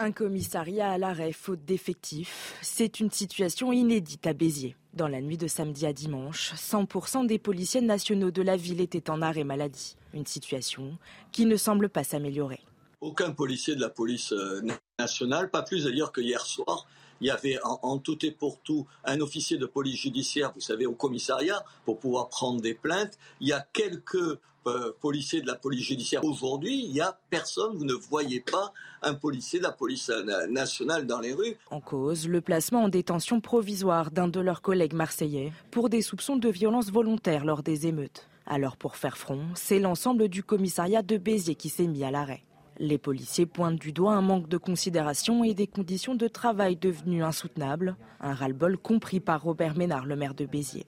Un 0.00 0.10
commissariat 0.10 0.90
à 0.90 0.98
l'arrêt 0.98 1.30
faute 1.30 1.64
d'effectifs, 1.64 2.58
c'est 2.62 2.98
une 2.98 3.12
situation 3.12 3.70
inédite 3.70 4.26
à 4.26 4.32
Béziers. 4.32 4.74
Dans 4.92 5.06
la 5.06 5.20
nuit 5.20 5.38
de 5.38 5.46
samedi 5.46 5.86
à 5.86 5.92
dimanche, 5.92 6.52
100% 6.56 7.28
des 7.28 7.38
policiers 7.38 7.80
nationaux 7.80 8.32
de 8.32 8.42
la 8.42 8.56
ville 8.56 8.80
étaient 8.80 9.08
en 9.08 9.22
arrêt 9.22 9.44
maladie. 9.44 9.96
Une 10.12 10.26
situation 10.26 10.98
qui 11.30 11.46
ne 11.46 11.56
semble 11.56 11.88
pas 11.88 12.02
s'améliorer. 12.02 12.58
Aucun 13.00 13.30
policier 13.30 13.76
de 13.76 13.80
la 13.80 13.88
police 13.88 14.32
euh, 14.32 14.62
nationale, 14.98 15.48
pas 15.48 15.62
plus 15.62 15.84
d'ailleurs 15.84 16.10
que 16.10 16.20
hier 16.20 16.44
soir, 16.44 16.88
il 17.20 17.28
y 17.28 17.30
avait 17.30 17.60
en, 17.62 17.98
tout 17.98 18.26
et 18.26 18.32
pour 18.32 18.58
tout 18.62 18.88
un 19.04 19.20
officier 19.20 19.58
de 19.58 19.66
police 19.66 20.00
judiciaire, 20.00 20.50
vous 20.56 20.60
savez, 20.60 20.86
au 20.86 20.94
commissariat, 20.94 21.64
pour 21.84 22.00
pouvoir 22.00 22.28
prendre 22.28 22.60
des 22.60 22.74
plaintes. 22.74 23.16
Il 23.40 23.46
y 23.46 23.52
a 23.52 23.64
quelques 23.72 24.40
euh, 24.66 24.96
policiers 25.00 25.40
de 25.40 25.46
la 25.46 25.54
police 25.54 25.84
judiciaire. 25.84 26.24
Aujourd'hui, 26.24 26.84
il 26.84 26.92
n'y 26.92 27.00
a 27.00 27.18
personne, 27.30 27.76
vous 27.76 27.84
ne 27.84 27.94
voyez 27.94 28.40
pas 28.40 28.72
un 29.02 29.14
policier 29.14 29.58
de 29.58 29.64
la 29.64 29.72
police 29.72 30.10
nationale 30.48 31.06
dans 31.06 31.20
les 31.20 31.32
rues. 31.32 31.56
En 31.70 31.80
cause, 31.80 32.26
le 32.28 32.40
placement 32.40 32.84
en 32.84 32.88
détention 32.88 33.40
provisoire 33.40 34.10
d'un 34.10 34.28
de 34.28 34.40
leurs 34.40 34.62
collègues 34.62 34.94
marseillais 34.94 35.52
pour 35.70 35.88
des 35.88 36.02
soupçons 36.02 36.36
de 36.36 36.48
violence 36.48 36.90
volontaire 36.90 37.44
lors 37.44 37.62
des 37.62 37.86
émeutes. 37.86 38.28
Alors 38.46 38.76
pour 38.76 38.96
faire 38.96 39.16
front, 39.16 39.40
c'est 39.54 39.78
l'ensemble 39.78 40.28
du 40.28 40.42
commissariat 40.42 41.02
de 41.02 41.16
Béziers 41.16 41.54
qui 41.54 41.68
s'est 41.70 41.86
mis 41.86 42.04
à 42.04 42.10
l'arrêt. 42.10 42.44
Les 42.78 42.98
policiers 42.98 43.46
pointent 43.46 43.78
du 43.78 43.92
doigt 43.92 44.14
un 44.14 44.20
manque 44.20 44.48
de 44.48 44.58
considération 44.58 45.44
et 45.44 45.54
des 45.54 45.68
conditions 45.68 46.16
de 46.16 46.26
travail 46.26 46.76
devenues 46.76 47.22
insoutenables, 47.22 47.96
un 48.20 48.34
ras-le-bol 48.34 48.76
compris 48.78 49.20
par 49.20 49.42
Robert 49.42 49.76
Ménard, 49.76 50.06
le 50.06 50.16
maire 50.16 50.34
de 50.34 50.44
Béziers. 50.44 50.86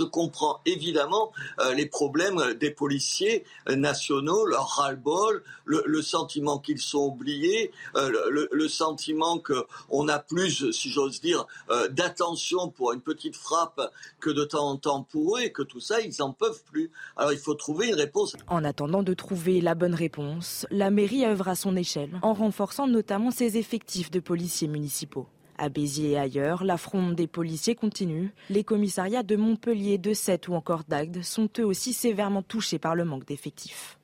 Je 0.00 0.04
comprends 0.06 0.60
évidemment 0.66 1.30
euh, 1.60 1.72
les 1.72 1.86
problèmes 1.86 2.54
des 2.54 2.72
policiers 2.72 3.44
euh, 3.68 3.76
nationaux, 3.76 4.44
leur 4.44 4.66
ras-le-bol, 4.66 5.44
le, 5.66 6.02
sentiment 6.02 6.58
qu'ils 6.58 6.80
sont 6.80 7.12
oubliés, 7.12 7.70
euh, 7.94 8.10
le, 8.50 8.68
sentiment 8.68 9.38
qu'on 9.38 10.08
a 10.08 10.18
plus, 10.18 10.72
si 10.72 10.90
j'ose 10.90 11.20
dire, 11.20 11.46
d'attention 11.90 12.70
pour 12.70 12.92
une 12.92 13.02
petite 13.02 13.36
frappe 13.36 13.80
que 14.18 14.30
de 14.30 14.42
temps 14.42 14.70
en 14.70 14.76
temps 14.76 15.04
pour 15.04 15.36
eux 15.36 15.42
et 15.42 15.52
que 15.52 15.62
tout 15.62 15.78
ça, 15.78 16.00
ils 16.00 16.14
n'en 16.18 16.32
peuvent 16.32 16.64
plus. 16.64 16.90
Alors 17.16 17.32
il 17.32 17.38
faut 17.38 17.54
trouver 17.54 17.86
une 17.86 17.94
réponse. 17.94 18.34
En 18.48 18.64
attendant 18.64 19.04
de 19.04 19.14
trouver 19.14 19.60
la 19.60 19.76
bonne 19.76 19.94
réponse, 19.94 20.66
la 20.72 20.90
mairie 20.90 21.24
œuvre 21.24 21.46
à 21.46 21.54
son 21.54 21.76
échelle, 21.76 22.18
en 22.22 22.32
renforçant 22.34 22.88
notamment 22.88 23.30
ses 23.30 23.58
effectifs 23.58 24.10
de 24.10 24.18
policiers 24.18 24.66
municipaux. 24.66 25.28
À 25.58 25.68
Béziers 25.68 26.12
et 26.12 26.18
ailleurs, 26.18 26.64
la 26.64 26.76
fronde 26.76 27.14
des 27.14 27.26
policiers 27.26 27.74
continue. 27.74 28.32
Les 28.50 28.64
commissariats 28.64 29.22
de 29.22 29.36
Montpellier, 29.36 29.98
de 29.98 30.12
Sète 30.14 30.48
ou 30.48 30.54
encore 30.54 30.84
d'Agde 30.88 31.22
sont 31.22 31.48
eux 31.58 31.64
aussi 31.64 31.92
sévèrement 31.92 32.42
touchés 32.42 32.78
par 32.78 32.94
le 32.94 33.04
manque 33.04 33.26
d'effectifs. 33.26 33.98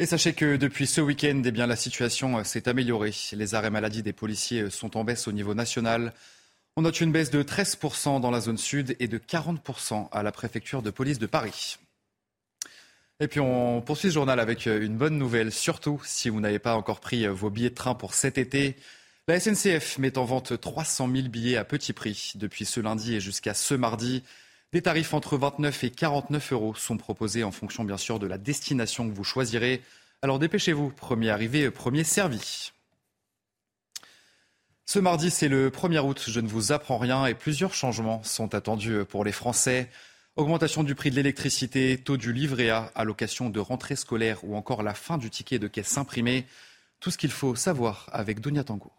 Et 0.00 0.06
sachez 0.06 0.32
que 0.32 0.56
depuis 0.56 0.86
ce 0.86 1.00
week-end, 1.00 1.42
eh 1.44 1.50
la 1.50 1.74
situation 1.74 2.38
euh, 2.38 2.44
s'est 2.44 2.68
améliorée. 2.68 3.12
Les 3.32 3.56
arrêts 3.56 3.70
maladie 3.70 4.04
des 4.04 4.12
policiers 4.12 4.62
euh, 4.62 4.70
sont 4.70 4.96
en 4.96 5.02
baisse 5.02 5.26
au 5.26 5.32
niveau 5.32 5.54
national. 5.54 6.12
On 6.76 6.82
note 6.82 7.00
une 7.00 7.10
baisse 7.10 7.30
de 7.30 7.42
13% 7.42 8.20
dans 8.20 8.30
la 8.30 8.40
zone 8.40 8.58
sud 8.58 8.94
et 9.00 9.08
de 9.08 9.18
40% 9.18 10.08
à 10.12 10.22
la 10.22 10.30
préfecture 10.30 10.82
de 10.82 10.90
police 10.90 11.18
de 11.18 11.26
Paris. 11.26 11.78
Et 13.18 13.26
puis 13.26 13.40
on 13.40 13.80
poursuit 13.80 14.10
ce 14.10 14.14
journal 14.14 14.38
avec 14.38 14.68
euh, 14.68 14.80
une 14.80 14.96
bonne 14.96 15.18
nouvelle, 15.18 15.50
surtout 15.50 16.00
si 16.04 16.28
vous 16.28 16.38
n'avez 16.38 16.60
pas 16.60 16.76
encore 16.76 17.00
pris 17.00 17.26
vos 17.26 17.50
billets 17.50 17.70
de 17.70 17.74
train 17.74 17.96
pour 17.96 18.14
cet 18.14 18.38
été. 18.38 18.76
La 19.28 19.38
SNCF 19.38 19.98
met 19.98 20.16
en 20.16 20.24
vente 20.24 20.58
300 20.58 21.06
000 21.14 21.28
billets 21.28 21.58
à 21.58 21.64
petit 21.66 21.92
prix 21.92 22.32
depuis 22.36 22.64
ce 22.64 22.80
lundi 22.80 23.14
et 23.14 23.20
jusqu'à 23.20 23.52
ce 23.52 23.74
mardi. 23.74 24.22
Des 24.72 24.80
tarifs 24.80 25.12
entre 25.12 25.36
29 25.36 25.84
et 25.84 25.90
49 25.90 26.54
euros 26.54 26.74
sont 26.74 26.96
proposés 26.96 27.44
en 27.44 27.52
fonction 27.52 27.84
bien 27.84 27.98
sûr 27.98 28.18
de 28.18 28.26
la 28.26 28.38
destination 28.38 29.06
que 29.06 29.14
vous 29.14 29.24
choisirez. 29.24 29.82
Alors 30.22 30.38
dépêchez-vous, 30.38 30.88
premier 30.92 31.28
arrivé, 31.28 31.70
premier 31.70 32.04
servi. 32.04 32.72
Ce 34.86 34.98
mardi, 34.98 35.28
c'est 35.28 35.48
le 35.48 35.68
1er 35.68 35.98
août, 35.98 36.24
je 36.26 36.40
ne 36.40 36.48
vous 36.48 36.72
apprends 36.72 36.96
rien 36.96 37.26
et 37.26 37.34
plusieurs 37.34 37.74
changements 37.74 38.22
sont 38.22 38.54
attendus 38.54 39.04
pour 39.04 39.26
les 39.26 39.32
Français. 39.32 39.90
Augmentation 40.36 40.84
du 40.84 40.94
prix 40.94 41.10
de 41.10 41.16
l'électricité, 41.16 41.98
taux 41.98 42.16
du 42.16 42.32
livret 42.32 42.70
A, 42.70 42.90
allocation 42.94 43.50
de 43.50 43.60
rentrée 43.60 43.96
scolaire 43.96 44.42
ou 44.42 44.56
encore 44.56 44.82
la 44.82 44.94
fin 44.94 45.18
du 45.18 45.28
ticket 45.28 45.58
de 45.58 45.68
caisse 45.68 45.98
imprimé. 45.98 46.46
Tout 46.98 47.10
ce 47.10 47.18
qu'il 47.18 47.30
faut 47.30 47.54
savoir 47.56 48.08
avec 48.10 48.40
Dunia 48.40 48.64
Tangour. 48.64 48.97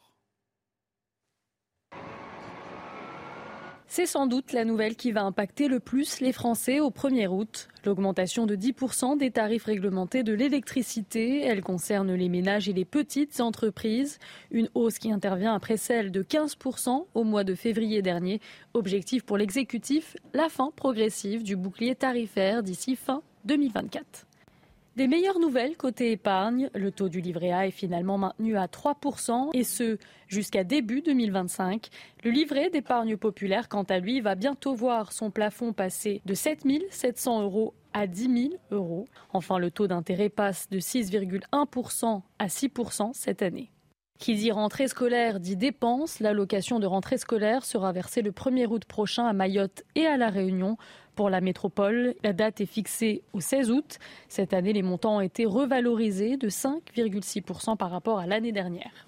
C'est 3.92 4.06
sans 4.06 4.28
doute 4.28 4.54
la 4.54 4.66
nouvelle 4.66 4.96
qui 4.96 5.12
va 5.12 5.24
impacter 5.24 5.68
le 5.68 5.80
plus 5.80 6.20
les 6.20 6.32
Français 6.32 6.80
au 6.80 6.92
1er 6.92 7.28
août. 7.28 7.70
L'augmentation 7.84 8.46
de 8.46 8.56
10% 8.56 9.18
des 9.18 9.32
tarifs 9.32 9.64
réglementés 9.64 10.22
de 10.22 10.32
l'électricité, 10.32 11.42
elle 11.42 11.64
concerne 11.64 12.14
les 12.14 12.30
ménages 12.30 12.70
et 12.70 12.74
les 12.74 12.86
petites 12.86 13.42
entreprises. 13.42 14.20
Une 14.52 14.70
hausse 14.76 15.00
qui 15.00 15.12
intervient 15.12 15.56
après 15.56 15.78
celle 15.78 16.12
de 16.12 16.22
15% 16.22 17.08
au 17.16 17.24
mois 17.24 17.44
de 17.44 17.56
février 17.56 18.04
dernier. 18.04 18.42
Objectif 18.76 19.24
pour 19.24 19.38
l'exécutif, 19.38 20.16
la 20.36 20.50
fin 20.50 20.70
progressive 20.76 21.42
du 21.42 21.56
bouclier 21.56 21.96
tarifaire 21.96 22.62
d'ici 22.62 22.96
fin 22.96 23.24
2024. 23.46 24.29
Des 25.00 25.08
meilleures 25.08 25.40
nouvelles 25.40 25.78
côté 25.78 26.12
épargne, 26.12 26.70
le 26.76 26.92
taux 26.92 27.08
du 27.08 27.22
livret 27.22 27.54
A 27.54 27.68
est 27.68 27.72
finalement 27.72 28.18
maintenu 28.18 28.58
à 28.58 28.66
3% 28.66 29.52
et 29.54 29.64
ce 29.64 29.98
jusqu'à 30.28 30.66
début 30.66 31.02
2025. 31.02 31.88
Le 32.26 32.32
livret 32.32 32.70
d'épargne 32.70 33.16
populaire, 33.16 33.70
quant 33.70 33.84
à 33.84 34.00
lui, 34.00 34.20
va 34.20 34.36
bientôt 34.36 34.76
voir 34.76 35.14
son 35.14 35.32
plafond 35.32 35.72
passer 35.72 36.22
de 36.26 36.34
7 36.34 36.68
700 36.90 37.44
euros 37.44 37.74
à 37.94 38.08
10 38.08 38.50
000 38.50 38.62
euros. 38.72 39.08
Enfin, 39.32 39.58
le 39.58 39.72
taux 39.72 39.88
d'intérêt 39.88 40.28
passe 40.28 40.70
de 40.70 40.80
6,1% 40.80 42.22
à 42.38 42.48
6% 42.48 43.12
cette 43.14 43.42
année. 43.42 43.72
Qui 44.20 44.36
dit 44.36 44.52
rentrée 44.52 44.90
scolaire 44.90 45.40
dit 45.40 45.56
dépenses. 45.56 46.20
L'allocation 46.20 46.80
de 46.80 46.86
rentrée 46.86 47.18
scolaire 47.18 47.64
sera 47.64 47.94
versée 47.94 48.22
le 48.22 48.32
1er 48.32 48.68
août 48.68 48.84
prochain 48.84 49.26
à 49.26 49.32
Mayotte 49.32 49.84
et 49.96 50.06
à 50.06 50.18
La 50.18 50.28
Réunion. 50.28 50.76
Pour 51.16 51.30
la 51.30 51.40
métropole, 51.40 52.16
la 52.22 52.34
date 52.34 52.60
est 52.60 52.66
fixée 52.66 53.24
au 53.32 53.40
16 53.40 53.72
août. 53.72 53.98
Cette 54.28 54.54
année, 54.54 54.74
les 54.74 54.82
montants 54.82 55.18
ont 55.18 55.22
été 55.22 55.46
revalorisés 55.46 56.36
de 56.36 56.50
5,6% 56.50 57.78
par 57.78 57.92
rapport 57.92 58.20
à 58.20 58.28
l'année 58.28 58.52
dernière. 58.52 59.08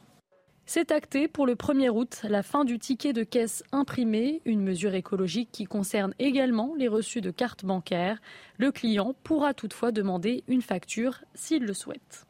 C'est 0.66 0.92
acté 0.92 1.28
pour 1.28 1.46
le 1.46 1.56
1er 1.56 1.90
août 1.90 2.22
la 2.24 2.42
fin 2.42 2.64
du 2.64 2.80
ticket 2.80 3.12
de 3.12 3.24
caisse 3.24 3.64
imprimé, 3.74 4.42
une 4.46 4.62
mesure 4.62 4.96
écologique 4.96 5.50
qui 5.52 5.66
concerne 5.66 6.14
également 6.20 6.74
les 6.78 6.88
reçus 6.88 7.20
de 7.20 7.32
cartes 7.32 7.66
bancaires. 7.66 8.22
Le 8.58 8.72
client 8.72 9.14
pourra 9.26 9.54
toutefois 9.54 9.92
demander 9.92 10.46
une 10.48 10.62
facture 10.62 11.20
s'il 11.34 11.66
le 11.66 11.74
souhaite. 11.74 12.26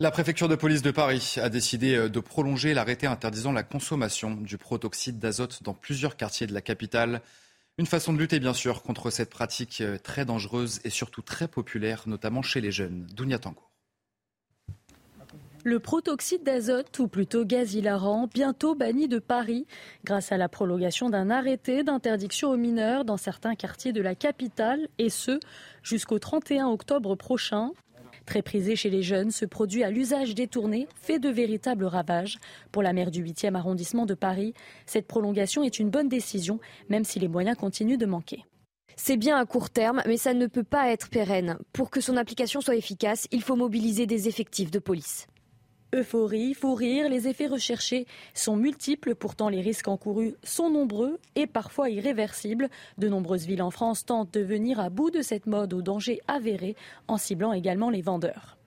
La 0.00 0.12
préfecture 0.12 0.48
de 0.48 0.54
police 0.54 0.82
de 0.82 0.92
Paris 0.92 1.34
a 1.42 1.48
décidé 1.48 1.96
euh, 1.96 2.08
de 2.08 2.20
prolonger 2.20 2.72
l'arrêté 2.72 3.08
interdisant 3.08 3.50
la 3.50 3.64
consommation 3.64 4.36
du 4.36 4.56
protoxyde 4.56 5.18
d'azote 5.18 5.64
dans 5.64 5.74
plusieurs 5.74 6.16
quartiers 6.16 6.46
de 6.46 6.54
la 6.54 6.60
capitale. 6.60 7.20
Une 7.78 7.86
façon 7.86 8.12
de 8.12 8.18
lutter, 8.18 8.38
bien 8.38 8.54
sûr, 8.54 8.84
contre 8.84 9.10
cette 9.10 9.28
pratique 9.28 9.80
euh, 9.80 9.98
très 9.98 10.24
dangereuse 10.24 10.78
et 10.84 10.90
surtout 10.90 11.22
très 11.22 11.48
populaire, 11.48 12.04
notamment 12.06 12.42
chez 12.42 12.60
les 12.60 12.70
jeunes. 12.70 13.08
Dounia 13.12 13.40
Tango. 13.40 13.64
Le 15.64 15.80
protoxyde 15.80 16.44
d'azote, 16.44 16.96
ou 17.00 17.08
plutôt 17.08 17.44
gaz 17.44 17.74
hilarant, 17.74 18.28
bientôt 18.32 18.76
banni 18.76 19.08
de 19.08 19.18
Paris 19.18 19.66
grâce 20.04 20.30
à 20.30 20.36
la 20.36 20.48
prolongation 20.48 21.10
d'un 21.10 21.28
arrêté 21.28 21.82
d'interdiction 21.82 22.50
aux 22.50 22.56
mineurs 22.56 23.04
dans 23.04 23.16
certains 23.16 23.56
quartiers 23.56 23.92
de 23.92 24.00
la 24.00 24.14
capitale, 24.14 24.86
et 24.98 25.10
ce 25.10 25.40
jusqu'au 25.82 26.20
31 26.20 26.68
octobre 26.68 27.16
prochain. 27.16 27.72
Très 28.28 28.42
prisé 28.42 28.76
chez 28.76 28.90
les 28.90 29.02
jeunes, 29.02 29.30
ce 29.30 29.46
produit 29.46 29.84
à 29.84 29.90
l'usage 29.90 30.34
détourné 30.34 30.86
fait 31.00 31.18
de 31.18 31.30
véritables 31.30 31.86
ravages. 31.86 32.38
Pour 32.72 32.82
la 32.82 32.92
maire 32.92 33.10
du 33.10 33.24
8e 33.24 33.54
arrondissement 33.54 34.04
de 34.04 34.12
Paris, 34.12 34.52
cette 34.84 35.06
prolongation 35.06 35.62
est 35.62 35.78
une 35.78 35.88
bonne 35.88 36.10
décision, 36.10 36.60
même 36.90 37.04
si 37.04 37.18
les 37.18 37.28
moyens 37.28 37.56
continuent 37.56 37.96
de 37.96 38.04
manquer. 38.04 38.44
C'est 38.96 39.16
bien 39.16 39.38
à 39.38 39.46
court 39.46 39.70
terme, 39.70 40.02
mais 40.04 40.18
ça 40.18 40.34
ne 40.34 40.46
peut 40.46 40.62
pas 40.62 40.92
être 40.92 41.08
pérenne. 41.08 41.56
Pour 41.72 41.88
que 41.88 42.02
son 42.02 42.18
application 42.18 42.60
soit 42.60 42.76
efficace, 42.76 43.26
il 43.30 43.40
faut 43.40 43.56
mobiliser 43.56 44.04
des 44.04 44.28
effectifs 44.28 44.70
de 44.70 44.78
police. 44.78 45.26
Euphorie, 45.94 46.52
fou 46.52 46.74
rire, 46.74 47.08
les 47.08 47.28
effets 47.28 47.46
recherchés 47.46 48.06
sont 48.34 48.56
multiples, 48.56 49.14
pourtant 49.14 49.48
les 49.48 49.62
risques 49.62 49.88
encourus 49.88 50.34
sont 50.42 50.68
nombreux 50.68 51.18
et 51.34 51.46
parfois 51.46 51.88
irréversibles. 51.88 52.68
De 52.98 53.08
nombreuses 53.08 53.46
villes 53.46 53.62
en 53.62 53.70
France 53.70 54.04
tentent 54.04 54.34
de 54.34 54.40
venir 54.40 54.80
à 54.80 54.90
bout 54.90 55.10
de 55.10 55.22
cette 55.22 55.46
mode 55.46 55.72
au 55.72 55.80
danger 55.80 56.20
avéré 56.28 56.76
en 57.06 57.16
ciblant 57.16 57.54
également 57.54 57.88
les 57.88 58.02
vendeurs. 58.02 58.58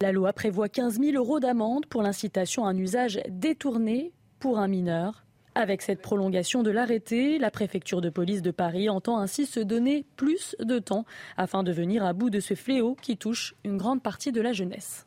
La 0.00 0.10
loi 0.10 0.32
prévoit 0.32 0.70
15 0.70 0.98
000 0.98 1.12
euros 1.16 1.38
d'amende 1.38 1.84
pour 1.84 2.02
l'incitation 2.02 2.64
à 2.64 2.70
un 2.70 2.76
usage 2.78 3.20
détourné 3.28 4.12
pour 4.38 4.58
un 4.58 4.68
mineur. 4.68 5.26
Avec 5.54 5.82
cette 5.82 6.00
prolongation 6.00 6.62
de 6.62 6.70
l'arrêté, 6.70 7.38
la 7.38 7.50
préfecture 7.50 8.00
de 8.00 8.08
police 8.08 8.40
de 8.40 8.52
Paris 8.52 8.88
entend 8.88 9.18
ainsi 9.18 9.44
se 9.44 9.60
donner 9.60 10.06
plus 10.16 10.56
de 10.60 10.78
temps 10.78 11.04
afin 11.36 11.62
de 11.62 11.72
venir 11.72 12.06
à 12.06 12.14
bout 12.14 12.30
de 12.30 12.40
ce 12.40 12.54
fléau 12.54 12.96
qui 13.02 13.18
touche 13.18 13.54
une 13.64 13.76
grande 13.76 14.02
partie 14.02 14.32
de 14.32 14.40
la 14.40 14.52
jeunesse. 14.52 15.04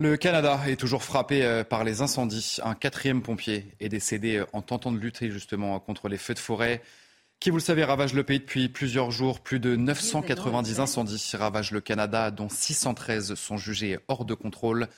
Le 0.00 0.16
Canada 0.16 0.60
est 0.66 0.76
toujours 0.76 1.04
frappé 1.04 1.44
euh, 1.44 1.62
par 1.62 1.84
les 1.84 2.02
incendies. 2.02 2.56
Un 2.64 2.74
quatrième 2.74 3.22
pompier 3.22 3.74
est 3.78 3.88
décédé 3.88 4.38
euh, 4.38 4.46
en 4.52 4.60
tentant 4.60 4.90
de 4.90 4.98
lutter 4.98 5.30
justement 5.30 5.78
contre 5.78 6.08
les 6.08 6.18
feux 6.18 6.34
de 6.34 6.40
forêt 6.40 6.82
qui, 7.44 7.50
vous 7.50 7.58
le 7.58 7.62
savez, 7.62 7.84
ravage 7.84 8.14
le 8.14 8.24
pays 8.24 8.38
depuis 8.38 8.68
plusieurs 8.68 9.10
jours. 9.10 9.40
Plus 9.40 9.60
de 9.60 9.76
990 9.76 10.80
incendies 10.80 11.30
ravagent 11.34 11.72
le 11.72 11.82
Canada, 11.82 12.30
dont 12.30 12.48
613 12.48 13.34
sont 13.34 13.56
jugés 13.56 13.98
hors 14.08 14.24
de 14.24 14.34
contrôle. 14.34 14.88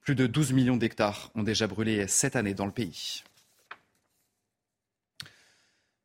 Plus 0.00 0.14
de 0.14 0.28
12 0.28 0.52
millions 0.52 0.76
d'hectares 0.76 1.30
ont 1.34 1.42
déjà 1.42 1.66
brûlé 1.66 2.06
cette 2.06 2.36
année 2.36 2.54
dans 2.54 2.66
le 2.66 2.72
pays. 2.72 3.24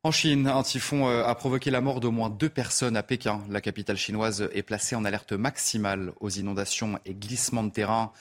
En 0.02 0.10
Chine, 0.10 0.48
un 0.48 0.64
typhon 0.64 1.08
euh, 1.08 1.24
a 1.24 1.34
provoqué 1.36 1.70
la 1.70 1.80
mort 1.80 2.00
d'au 2.00 2.10
moins 2.10 2.28
deux 2.28 2.48
personnes 2.48 2.96
à 2.96 3.04
Pékin. 3.04 3.40
La 3.48 3.60
capitale 3.60 3.96
chinoise 3.96 4.48
est 4.52 4.64
placée 4.64 4.96
en 4.96 5.04
alerte 5.04 5.32
maximale 5.32 6.12
aux 6.18 6.30
inondations 6.30 6.98
et 7.04 7.14
glissements 7.14 7.62
de 7.62 7.70
terrain. 7.70 8.12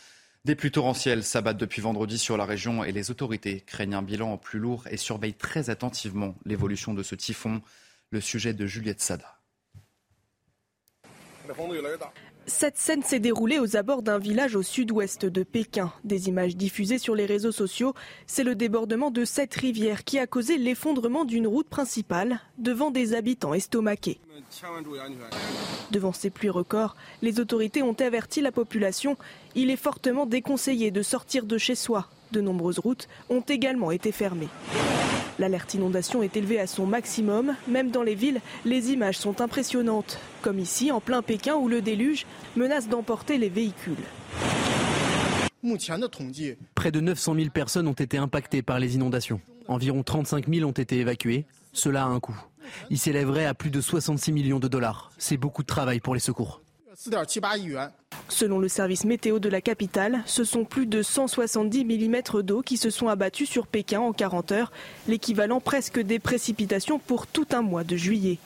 Des 0.44 0.56
pluies 0.56 0.72
torrentielles 0.72 1.24
s'abattent 1.24 1.58
depuis 1.58 1.84
vendredi 1.84 2.18
sur 2.18 2.36
la 2.36 2.46
région 2.46 2.84
et 2.84 2.92
les 2.92 3.12
autorités 3.12 3.62
craignent 3.62 3.94
un 3.94 4.02
bilan 4.02 4.38
plus 4.38 4.58
lourd 4.58 4.88
et 4.90 4.98
surveillent 4.98 5.36
très 5.36 5.70
attentivement 5.70 6.34
l'évolution 6.46 6.96
de 6.96 7.04
ce 7.04 7.14
typhon. 7.14 7.62
Le 8.10 8.22
sujet 8.22 8.56
de 8.56 8.66
Juliette 8.66 9.02
Sada. 9.02 9.38
Cette 12.48 12.78
scène 12.78 13.04
s'est 13.04 13.20
déroulée 13.20 13.60
aux 13.60 13.76
abords 13.78 14.02
d'un 14.02 14.18
village 14.18 14.56
au 14.56 14.64
sud-ouest 14.64 15.26
de 15.26 15.44
Pékin. 15.44 15.94
Des 16.04 16.28
images 16.28 16.56
diffusées 16.56 16.98
sur 16.98 17.16
les 17.16 17.26
réseaux 17.26 17.52
sociaux, 17.52 17.94
c'est 18.26 18.44
le 18.44 18.56
débordement 18.56 19.12
de 19.12 19.26
cette 19.26 19.54
rivière 19.54 20.04
qui 20.04 20.18
a 20.18 20.28
causé 20.28 20.58
l'effondrement 20.58 21.24
d'une 21.24 21.48
route 21.48 21.70
principale 21.70 22.40
devant 22.58 22.90
des 22.90 23.14
habitants 23.14 23.54
estomaqués. 23.54 24.20
Devant 25.92 26.14
ces 26.14 26.30
pluies 26.30 26.50
records, 26.50 26.96
les 27.22 27.40
autorités 27.40 27.84
ont 27.84 27.94
averti 27.94 28.42
la 28.42 28.52
population. 28.52 29.18
Il 29.56 29.70
est 29.70 29.76
fortement 29.76 30.26
déconseillé 30.26 30.92
de 30.92 31.04
sortir 31.04 31.46
de 31.46 31.58
chez 31.58 31.76
soi. 31.76 32.10
De 32.32 32.42
nombreuses 32.42 32.80
routes 32.80 33.08
ont 33.30 33.42
également 33.42 33.92
été 33.92 34.12
fermées. 34.12 34.48
L'alerte 35.40 35.74
inondation 35.74 36.24
est 36.24 36.38
élevée 36.38 36.60
à 36.60 36.68
son 36.68 36.86
maximum. 36.86 37.56
Même 37.68 37.92
dans 37.92 38.04
les 38.04 38.16
villes, 38.16 38.40
les 38.64 38.92
images 38.92 39.18
sont 39.18 39.42
impressionnantes. 39.42 40.20
Comme 40.42 40.60
ici, 40.60 40.92
en 40.92 41.02
plein 41.02 41.22
Pékin, 41.22 41.56
où 41.56 41.68
le 41.68 41.82
déluge 41.82 42.26
menace 42.56 42.88
d'emporter 42.88 43.38
les 43.38 43.50
véhicules. 43.50 43.96
Près 46.76 46.92
de 46.92 47.00
900 47.00 47.36
000 47.36 47.50
personnes 47.50 47.88
ont 47.88 47.94
été 47.94 48.18
impactées 48.18 48.62
par 48.62 48.80
les 48.80 48.96
inondations. 48.96 49.42
Environ 49.68 50.04
35 50.04 50.48
000 50.48 50.68
ont 50.68 50.72
été 50.72 51.00
évacuées. 51.00 51.46
Cela 51.74 52.04
a 52.04 52.08
un 52.08 52.20
coût. 52.20 52.40
Il 52.90 52.98
s'élèverait 52.98 53.46
à 53.46 53.54
plus 53.54 53.72
de 53.72 53.82
66 53.82 54.32
millions 54.32 54.60
de 54.60 54.68
dollars. 54.68 55.12
C'est 55.18 55.38
beaucoup 55.38 55.64
de 55.64 55.68
travail 55.68 56.00
pour 56.00 56.14
les 56.14 56.20
secours. 56.20 56.61
Selon 58.30 58.60
le 58.60 58.68
service 58.68 59.06
météo 59.06 59.40
de 59.40 59.50
la 59.50 59.60
capitale, 59.60 60.22
ce 60.28 60.44
sont 60.44 60.66
plus 60.66 60.86
de 60.86 61.02
170 61.02 61.84
mm 61.84 62.42
d'eau 62.44 62.62
qui 62.62 62.78
se 62.78 62.92
sont 62.92 63.08
abattus 63.08 63.50
sur 63.50 63.66
Pékin 63.66 64.00
en 64.00 64.14
40 64.14 64.52
heures, 64.52 64.72
l'équivalent 65.08 65.60
presque 65.60 66.00
des 66.00 66.20
précipitations 66.20 67.00
pour 67.00 67.26
tout 67.26 67.48
un 67.54 67.64
mois 67.64 67.84
de 67.84 67.96
juillet. 67.96 68.38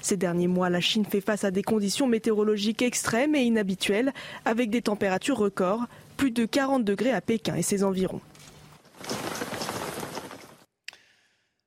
Ces 0.00 0.16
derniers 0.16 0.46
mois, 0.46 0.70
la 0.70 0.80
Chine 0.80 1.04
fait 1.04 1.20
face 1.20 1.42
à 1.42 1.50
des 1.50 1.64
conditions 1.64 2.06
météorologiques 2.06 2.82
extrêmes 2.82 3.34
et 3.34 3.42
inhabituelles, 3.42 4.12
avec 4.44 4.70
des 4.70 4.82
températures 4.82 5.38
records, 5.38 5.86
plus 6.16 6.30
de 6.30 6.44
40 6.44 6.84
degrés 6.84 7.12
à 7.12 7.20
Pékin 7.20 7.56
et 7.56 7.62
ses 7.62 7.82
environs. 7.82 8.20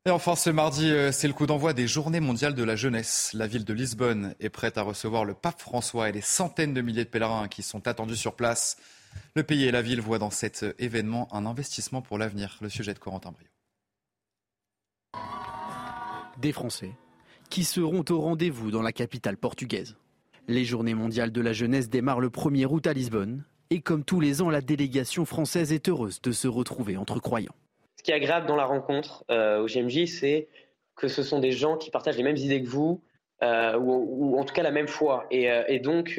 Et 0.07 0.09
enfin, 0.09 0.37
ce 0.37 0.49
mardi, 0.49 0.89
euh, 0.89 1.11
c'est 1.11 1.27
le 1.27 1.33
coup 1.33 1.45
d'envoi 1.45 1.73
des 1.73 1.85
Journées 1.85 2.21
mondiales 2.21 2.53
de 2.53 2.63
la 2.63 2.77
jeunesse. 2.77 3.31
La 3.33 3.45
ville 3.45 3.65
de 3.65 3.73
Lisbonne 3.73 4.35
est 4.39 4.47
prête 4.47 4.77
à 4.77 4.81
recevoir 4.81 5.25
le 5.25 5.33
pape 5.33 5.59
François 5.59 6.07
et 6.07 6.13
les 6.13 6.21
centaines 6.21 6.73
de 6.73 6.79
milliers 6.79 7.03
de 7.03 7.09
pèlerins 7.09 7.49
qui 7.49 7.61
sont 7.61 7.89
attendus 7.89 8.15
sur 8.15 8.33
place. 8.33 8.77
Le 9.35 9.43
pays 9.43 9.65
et 9.65 9.71
la 9.71 9.81
ville 9.81 9.99
voient 9.99 10.17
dans 10.17 10.29
cet 10.29 10.65
événement 10.79 11.27
un 11.35 11.45
investissement 11.45 12.01
pour 12.01 12.17
l'avenir. 12.17 12.57
Le 12.61 12.69
sujet 12.69 12.93
de 12.93 12.99
Corentin 12.99 13.33
Brio. 13.33 13.49
Des 16.37 16.53
Français 16.53 16.93
qui 17.49 17.65
seront 17.65 18.05
au 18.09 18.21
rendez-vous 18.21 18.71
dans 18.71 18.81
la 18.81 18.93
capitale 18.93 19.35
portugaise. 19.35 19.97
Les 20.47 20.63
Journées 20.63 20.95
mondiales 20.95 21.33
de 21.33 21.41
la 21.41 21.51
jeunesse 21.51 21.89
démarrent 21.89 22.21
le 22.21 22.29
1er 22.29 22.65
août 22.65 22.87
à 22.87 22.93
Lisbonne. 22.93 23.43
Et 23.71 23.81
comme 23.81 24.05
tous 24.05 24.21
les 24.21 24.41
ans, 24.41 24.49
la 24.49 24.61
délégation 24.61 25.25
française 25.25 25.73
est 25.73 25.89
heureuse 25.89 26.21
de 26.21 26.31
se 26.31 26.47
retrouver 26.47 26.95
entre 26.95 27.19
croyants 27.19 27.55
qui 28.07 28.11
est 28.11 28.15
agréable 28.15 28.47
dans 28.47 28.55
la 28.55 28.63
rencontre 28.63 29.25
euh, 29.29 29.59
au 29.59 29.65
GMJ, 29.65 30.05
c'est 30.05 30.47
que 30.95 31.09
ce 31.09 31.23
sont 31.23 31.39
des 31.39 31.51
gens 31.51 31.75
qui 31.75 31.91
partagent 31.91 32.15
les 32.15 32.23
mêmes 32.23 32.37
idées 32.37 32.63
que 32.63 32.69
vous, 32.69 33.03
euh, 33.43 33.77
ou, 33.77 34.39
en 34.39 34.45
tout 34.45 34.53
cas 34.53 34.63
la 34.63 34.71
même 34.71 34.87
foi. 34.87 35.25
Et, 35.29 35.51
euh, 35.51 35.77
donc, 35.79 36.17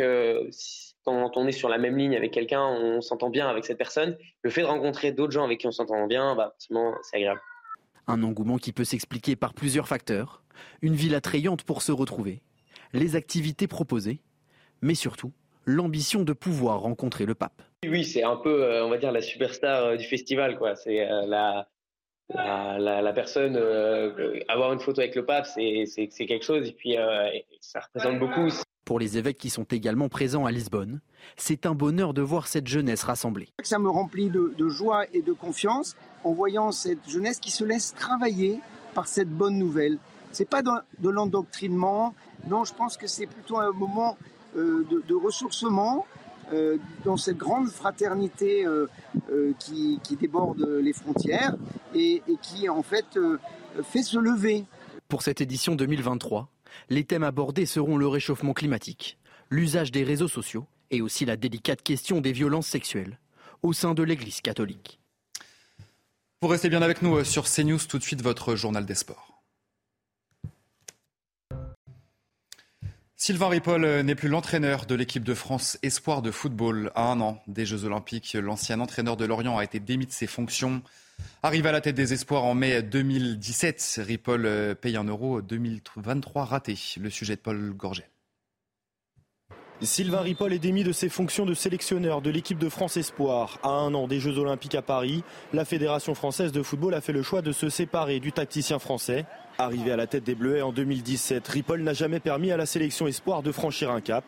quand 1.06 1.36
on 1.38 1.46
est 1.46 1.52
sur 1.52 1.70
la 1.70 1.78
même 1.78 1.96
ligne 1.96 2.14
avec 2.14 2.30
quelqu'un, 2.30 2.62
on 2.62 3.00
s'entend 3.00 3.30
bien 3.30 3.48
avec 3.48 3.64
cette 3.64 3.78
personne. 3.78 4.18
Le 4.42 4.50
fait 4.50 4.60
de 4.60 4.66
rencontrer 4.66 5.12
d'autres 5.12 5.32
gens 5.32 5.44
avec 5.44 5.60
qui 5.60 5.66
on 5.66 5.72
s'entend 5.72 6.06
bien, 6.06 6.36
bah, 6.36 6.54
c'est 6.58 7.16
agréable. 7.16 7.40
Un 8.06 8.22
engouement 8.22 8.58
qui 8.58 8.72
peut 8.72 8.84
s'expliquer 8.84 9.34
par 9.34 9.54
plusieurs 9.54 9.88
facteurs. 9.88 10.42
Une 10.82 10.94
ville 10.94 11.14
attrayante 11.14 11.62
pour 11.62 11.80
se 11.80 11.92
retrouver, 11.92 12.42
les 12.92 13.16
activités 13.16 13.66
proposées, 13.66 14.20
mais 14.82 14.94
surtout 14.94 15.32
l'ambition 15.64 16.22
de 16.22 16.34
pouvoir 16.34 16.80
rencontrer 16.80 17.24
le 17.24 17.34
pape. 17.34 17.62
Oui, 17.86 18.04
c'est 18.04 18.24
un 18.24 18.36
peu, 18.36 18.82
on 18.82 18.90
va 18.90 18.98
dire, 18.98 19.12
la 19.12 19.22
superstar 19.22 19.96
du 19.96 20.04
festival. 20.04 20.58
quoi. 20.58 20.74
C'est 20.74 21.06
la, 21.26 21.68
la, 22.34 23.12
personne, 23.12 23.56
euh, 23.56 24.38
avoir 24.48 24.72
une 24.72 24.80
photo 24.80 25.00
avec 25.00 25.14
le 25.14 25.24
pape, 25.24 25.46
c'est 25.46 26.08
quelque 26.26 26.44
chose, 26.44 26.68
et 26.68 26.72
puis 26.72 26.96
euh, 26.96 27.28
ça 27.60 27.80
représente 27.80 28.18
beaucoup. 28.18 28.48
Pour 28.84 28.98
les 28.98 29.18
évêques 29.18 29.36
qui 29.36 29.50
sont 29.50 29.64
également 29.64 30.08
présents 30.08 30.46
à 30.46 30.50
Lisbonne, 30.50 31.00
c'est 31.36 31.66
un 31.66 31.74
bonheur 31.74 32.14
de 32.14 32.22
voir 32.22 32.46
cette 32.46 32.66
jeunesse 32.66 33.02
rassemblée. 33.04 33.48
Ça 33.62 33.78
me 33.78 33.90
remplit 33.90 34.30
de, 34.30 34.68
joie 34.68 35.04
et 35.12 35.20
de 35.20 35.32
confiance 35.32 35.94
en 36.24 36.32
voyant 36.32 36.72
cette 36.72 37.08
jeunesse 37.08 37.38
qui 37.38 37.50
se 37.50 37.64
laisse 37.64 37.94
travailler 37.94 38.60
par 38.94 39.06
cette 39.06 39.28
bonne 39.28 39.58
nouvelle. 39.58 39.98
C'est 40.32 40.48
pas 40.48 40.62
de, 40.62 41.08
l'endoctrinement, 41.08 42.14
non, 42.48 42.64
je 42.64 42.72
pense 42.72 42.96
que 42.96 43.06
c'est 43.06 43.26
plutôt 43.26 43.58
un 43.58 43.72
moment 43.72 44.16
euh, 44.56 44.86
de 45.06 45.14
ressourcement, 45.14 46.06
euh, 46.52 46.78
dans 47.04 47.16
cette 47.16 47.36
grande 47.36 47.68
fraternité 47.68 48.64
euh, 48.64 48.86
euh, 49.30 49.52
qui, 49.58 50.00
déborde 50.20 50.66
les 50.82 50.92
frontières 50.92 51.54
et, 51.94 52.22
qui 52.42 52.68
en 52.68 52.82
fait 52.82 53.18
fait 53.84 54.02
se 54.02 54.18
lever. 54.18 54.64
Pour 55.08 55.22
cette 55.22 55.40
édition 55.40 55.74
2023, 55.74 56.48
les 56.88 57.04
thèmes 57.04 57.22
abordés 57.22 57.66
seront 57.66 57.96
le 57.96 58.08
réchauffement 58.08 58.52
climatique, 58.52 59.18
l'usage 59.50 59.92
des 59.92 60.04
réseaux 60.04 60.28
sociaux 60.28 60.66
et 60.90 61.02
aussi 61.02 61.24
la 61.24 61.36
délicate 61.36 61.82
question 61.82 62.20
des 62.20 62.32
violences 62.32 62.66
sexuelles 62.66 63.18
au 63.62 63.72
sein 63.72 63.94
de 63.94 64.02
l'Église 64.02 64.40
catholique. 64.40 65.00
Vous 66.40 66.48
restez 66.48 66.68
bien 66.68 66.82
avec 66.82 67.02
nous 67.02 67.24
sur 67.24 67.44
CNews, 67.44 67.78
tout 67.88 67.98
de 67.98 68.02
suite 68.02 68.22
votre 68.22 68.54
journal 68.54 68.86
des 68.86 68.94
sports. 68.94 69.27
Sylvain 73.20 73.48
Ripoll 73.48 73.84
euh, 73.84 74.02
n'est 74.04 74.14
plus 74.14 74.28
l'entraîneur 74.28 74.86
de 74.86 74.94
l'équipe 74.94 75.24
de 75.24 75.34
France 75.34 75.76
Espoir 75.82 76.22
de 76.22 76.30
football. 76.30 76.92
À 76.94 77.10
un 77.10 77.20
an 77.20 77.42
des 77.48 77.66
Jeux 77.66 77.84
Olympiques, 77.84 78.34
l'ancien 78.40 78.78
entraîneur 78.78 79.16
de 79.16 79.24
Lorient 79.24 79.58
a 79.58 79.64
été 79.64 79.80
démis 79.80 80.06
de 80.06 80.12
ses 80.12 80.28
fonctions. 80.28 80.82
Arrivé 81.42 81.68
à 81.68 81.72
la 81.72 81.80
tête 81.80 81.96
des 81.96 82.12
Espoirs 82.12 82.44
en 82.44 82.54
mai 82.54 82.80
2017, 82.80 84.02
Ripoll 84.06 84.46
euh, 84.46 84.74
paye 84.76 84.96
un 84.96 85.02
euro 85.02 85.42
2023 85.42 86.44
raté. 86.44 86.78
Le 87.00 87.10
sujet 87.10 87.34
de 87.34 87.40
Paul 87.40 87.72
Gorget. 87.72 88.08
Sylvain 89.80 90.20
Ripoll 90.20 90.52
est 90.52 90.60
démis 90.60 90.84
de 90.84 90.92
ses 90.92 91.08
fonctions 91.08 91.44
de 91.44 91.54
sélectionneur 91.54 92.22
de 92.22 92.30
l'équipe 92.30 92.58
de 92.58 92.68
France 92.68 92.96
Espoir. 92.96 93.58
À 93.64 93.68
un 93.68 93.94
an 93.94 94.06
des 94.06 94.20
Jeux 94.20 94.38
Olympiques 94.38 94.76
à 94.76 94.82
Paris, 94.82 95.24
la 95.52 95.64
Fédération 95.64 96.14
française 96.14 96.52
de 96.52 96.62
football 96.62 96.94
a 96.94 97.00
fait 97.00 97.12
le 97.12 97.22
choix 97.24 97.42
de 97.42 97.50
se 97.50 97.68
séparer 97.68 98.20
du 98.20 98.30
tacticien 98.30 98.78
français. 98.78 99.24
Arrivé 99.60 99.90
à 99.90 99.96
la 99.96 100.06
tête 100.06 100.22
des 100.22 100.36
Bleuets 100.36 100.62
en 100.62 100.70
2017, 100.70 101.48
Ripoll 101.48 101.82
n'a 101.82 101.92
jamais 101.92 102.20
permis 102.20 102.52
à 102.52 102.56
la 102.56 102.64
sélection 102.64 103.08
espoir 103.08 103.42
de 103.42 103.50
franchir 103.50 103.90
un 103.90 104.00
cap. 104.00 104.22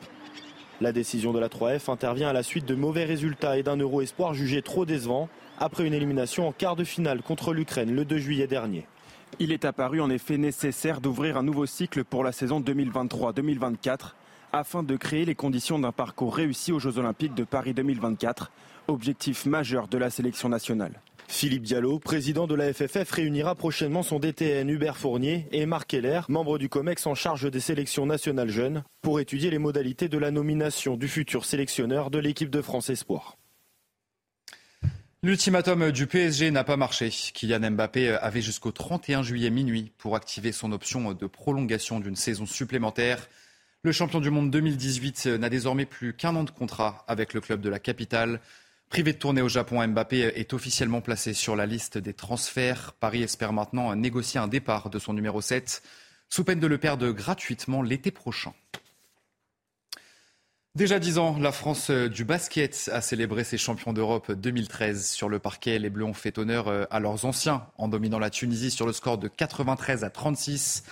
La 0.80 0.90
décision 0.90 1.32
de 1.32 1.38
la 1.38 1.46
3F 1.46 1.88
intervient 1.88 2.30
à 2.30 2.32
la 2.32 2.42
suite 2.42 2.66
de 2.66 2.74
mauvais 2.74 3.04
résultats 3.04 3.56
et 3.56 3.62
d'un 3.62 3.76
euro 3.76 4.00
espoir 4.00 4.34
jugé 4.34 4.60
trop 4.60 4.84
décevant 4.84 5.28
après 5.60 5.86
une 5.86 5.94
élimination 5.94 6.48
en 6.48 6.52
quart 6.52 6.74
de 6.74 6.82
finale 6.82 7.22
contre 7.22 7.54
l'Ukraine 7.54 7.94
le 7.94 8.04
2 8.04 8.18
juillet 8.18 8.48
dernier. 8.48 8.88
Il 9.38 9.52
est 9.52 9.64
apparu 9.64 10.00
en 10.00 10.10
effet 10.10 10.36
nécessaire 10.36 11.00
d'ouvrir 11.00 11.36
un 11.36 11.44
nouveau 11.44 11.64
cycle 11.64 12.02
pour 12.02 12.24
la 12.24 12.32
saison 12.32 12.60
2023-2024 12.60 14.14
afin 14.52 14.82
de 14.82 14.96
créer 14.96 15.24
les 15.26 15.36
conditions 15.36 15.78
d'un 15.78 15.92
parcours 15.92 16.34
réussi 16.34 16.72
aux 16.72 16.80
Jeux 16.80 16.98
Olympiques 16.98 17.36
de 17.36 17.44
Paris 17.44 17.72
2024, 17.72 18.50
objectif 18.88 19.46
majeur 19.46 19.86
de 19.86 19.96
la 19.96 20.10
sélection 20.10 20.48
nationale. 20.48 21.00
Philippe 21.32 21.62
Diallo, 21.62 22.00
président 22.00 22.48
de 22.48 22.56
la 22.56 22.74
FFF, 22.74 23.08
réunira 23.12 23.54
prochainement 23.54 24.02
son 24.02 24.18
DTN 24.18 24.68
Hubert 24.68 24.96
Fournier 24.96 25.46
et 25.52 25.64
Marc 25.64 25.90
Keller, 25.90 26.22
membre 26.28 26.58
du 26.58 26.68
COMEX 26.68 27.06
en 27.06 27.14
charge 27.14 27.48
des 27.50 27.60
sélections 27.60 28.04
nationales 28.04 28.50
jeunes, 28.50 28.82
pour 29.00 29.20
étudier 29.20 29.48
les 29.48 29.58
modalités 29.58 30.08
de 30.08 30.18
la 30.18 30.32
nomination 30.32 30.96
du 30.96 31.06
futur 31.06 31.44
sélectionneur 31.44 32.10
de 32.10 32.18
l'équipe 32.18 32.50
de 32.50 32.60
France 32.60 32.90
Espoir. 32.90 33.36
L'ultimatum 35.22 35.92
du 35.92 36.08
PSG 36.08 36.50
n'a 36.50 36.64
pas 36.64 36.76
marché. 36.76 37.10
Kylian 37.10 37.70
Mbappé 37.70 38.10
avait 38.10 38.42
jusqu'au 38.42 38.72
31 38.72 39.22
juillet 39.22 39.50
minuit 39.50 39.92
pour 39.98 40.16
activer 40.16 40.50
son 40.50 40.72
option 40.72 41.14
de 41.14 41.26
prolongation 41.26 42.00
d'une 42.00 42.16
saison 42.16 42.44
supplémentaire. 42.44 43.28
Le 43.82 43.92
champion 43.92 44.20
du 44.20 44.30
monde 44.30 44.50
2018 44.50 45.26
n'a 45.26 45.48
désormais 45.48 45.86
plus 45.86 46.12
qu'un 46.12 46.34
an 46.34 46.44
de 46.44 46.50
contrat 46.50 47.04
avec 47.06 47.34
le 47.34 47.40
club 47.40 47.60
de 47.60 47.70
la 47.70 47.78
capitale. 47.78 48.40
Privé 48.90 49.12
de 49.12 49.18
tournée 49.18 49.40
au 49.40 49.48
Japon, 49.48 49.86
Mbappé 49.86 50.32
est 50.34 50.52
officiellement 50.52 51.00
placé 51.00 51.32
sur 51.32 51.54
la 51.54 51.64
liste 51.64 51.96
des 51.96 52.12
transferts. 52.12 52.92
Paris 52.98 53.22
espère 53.22 53.52
maintenant 53.52 53.94
négocier 53.94 54.40
un 54.40 54.48
départ 54.48 54.90
de 54.90 54.98
son 54.98 55.12
numéro 55.12 55.40
7. 55.40 55.80
sous 56.28 56.42
peine 56.42 56.58
de 56.58 56.66
le 56.66 56.76
perdre 56.76 57.08
gratuitement 57.10 57.82
l'été 57.82 58.10
prochain. 58.10 58.52
Déjà 60.74 60.98
dix 60.98 61.18
ans, 61.18 61.38
la 61.38 61.52
France 61.52 61.92
du 61.92 62.24
basket 62.24 62.90
a 62.92 63.00
célébré 63.00 63.44
ses 63.44 63.58
champions 63.58 63.92
d'Europe 63.92 64.32
2013. 64.32 65.06
Sur 65.06 65.28
le 65.28 65.38
parquet, 65.38 65.78
les 65.78 65.88
Bleus 65.88 66.04
ont 66.04 66.12
fait 66.12 66.36
honneur 66.36 66.88
à 66.90 66.98
leurs 66.98 67.24
anciens 67.24 67.68
en 67.78 67.86
dominant 67.86 68.18
la 68.18 68.30
Tunisie 68.30 68.72
sur 68.72 68.86
le 68.86 68.92
score 68.92 69.18
de 69.18 69.28
93 69.28 70.02
à 70.02 70.10
36. 70.10 70.82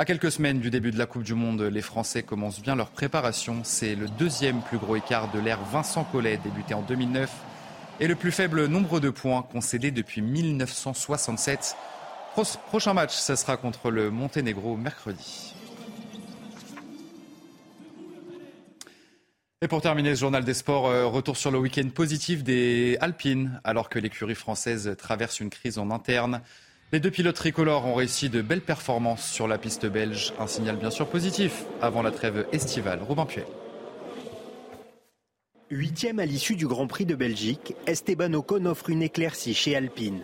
À 0.00 0.06
quelques 0.06 0.32
semaines 0.32 0.60
du 0.60 0.70
début 0.70 0.92
de 0.92 0.96
la 0.96 1.04
Coupe 1.04 1.24
du 1.24 1.34
Monde, 1.34 1.60
les 1.60 1.82
Français 1.82 2.22
commencent 2.22 2.62
bien 2.62 2.74
leur 2.74 2.88
préparation. 2.88 3.60
C'est 3.64 3.94
le 3.94 4.08
deuxième 4.08 4.62
plus 4.62 4.78
gros 4.78 4.96
écart 4.96 5.30
de 5.30 5.38
l'ère 5.38 5.60
Vincent 5.62 6.04
Collet, 6.04 6.38
débuté 6.42 6.72
en 6.72 6.80
2009, 6.80 7.30
et 8.00 8.06
le 8.06 8.14
plus 8.14 8.32
faible 8.32 8.64
nombre 8.64 8.98
de 8.98 9.10
points 9.10 9.42
concédés 9.42 9.90
depuis 9.90 10.22
1967. 10.22 11.76
Prochain 12.68 12.94
match, 12.94 13.14
ce 13.14 13.36
sera 13.36 13.58
contre 13.58 13.90
le 13.90 14.10
Monténégro 14.10 14.74
mercredi. 14.78 15.54
Et 19.60 19.68
pour 19.68 19.82
terminer 19.82 20.14
ce 20.14 20.20
journal 20.20 20.44
des 20.44 20.54
sports, 20.54 20.86
euh, 20.86 21.04
retour 21.04 21.36
sur 21.36 21.50
le 21.50 21.58
week-end 21.58 21.90
positif 21.94 22.42
des 22.42 22.96
Alpines, 23.02 23.60
alors 23.64 23.90
que 23.90 23.98
l'écurie 23.98 24.34
française 24.34 24.96
traverse 24.96 25.40
une 25.40 25.50
crise 25.50 25.76
en 25.76 25.90
interne. 25.90 26.40
Les 26.92 26.98
deux 26.98 27.12
pilotes 27.12 27.36
tricolores 27.36 27.86
ont 27.86 27.94
réussi 27.94 28.30
de 28.30 28.42
belles 28.42 28.60
performances 28.60 29.24
sur 29.24 29.46
la 29.46 29.58
piste 29.58 29.86
belge. 29.86 30.32
Un 30.40 30.48
signal 30.48 30.74
bien 30.74 30.90
sûr 30.90 31.06
positif 31.06 31.64
avant 31.80 32.02
la 32.02 32.10
trêve 32.10 32.46
estivale. 32.52 32.98
Robin 33.06 33.26
Puel. 33.26 33.44
Huitième 35.70 36.18
à 36.18 36.26
l'issue 36.26 36.56
du 36.56 36.66
Grand 36.66 36.88
Prix 36.88 37.06
de 37.06 37.14
Belgique, 37.14 37.76
Esteban 37.86 38.32
Ocon 38.32 38.66
offre 38.66 38.90
une 38.90 39.02
éclaircie 39.02 39.54
chez 39.54 39.76
Alpine. 39.76 40.22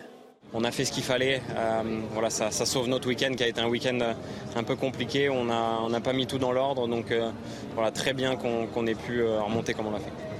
On 0.53 0.65
a 0.65 0.71
fait 0.71 0.83
ce 0.83 0.91
qu'il 0.91 1.03
fallait. 1.03 1.41
Euh, 1.55 2.01
voilà, 2.11 2.29
ça, 2.29 2.51
sauve 2.51 2.89
notre 2.89 3.07
week-end 3.07 3.31
qui 3.33 3.43
a 3.43 3.47
été 3.47 3.61
un 3.61 3.69
week-end 3.69 3.99
euh, 4.01 4.13
un 4.57 4.63
peu 4.63 4.75
compliqué. 4.75 5.29
On 5.29 5.45
n'a 5.45 6.01
pas 6.01 6.11
mis 6.11 6.27
tout 6.27 6.37
dans 6.37 6.51
l'ordre. 6.51 6.89
Donc 6.89 7.11
euh, 7.11 7.31
voilà, 7.75 7.91
très 7.91 8.11
bien 8.11 8.35
qu'on 8.35 8.87
ait 8.87 8.95
pu 8.95 9.23
remonter 9.23 9.73
comme 9.73 9.87
on 9.87 9.91
l'a 9.91 9.99
fait. 9.99 10.36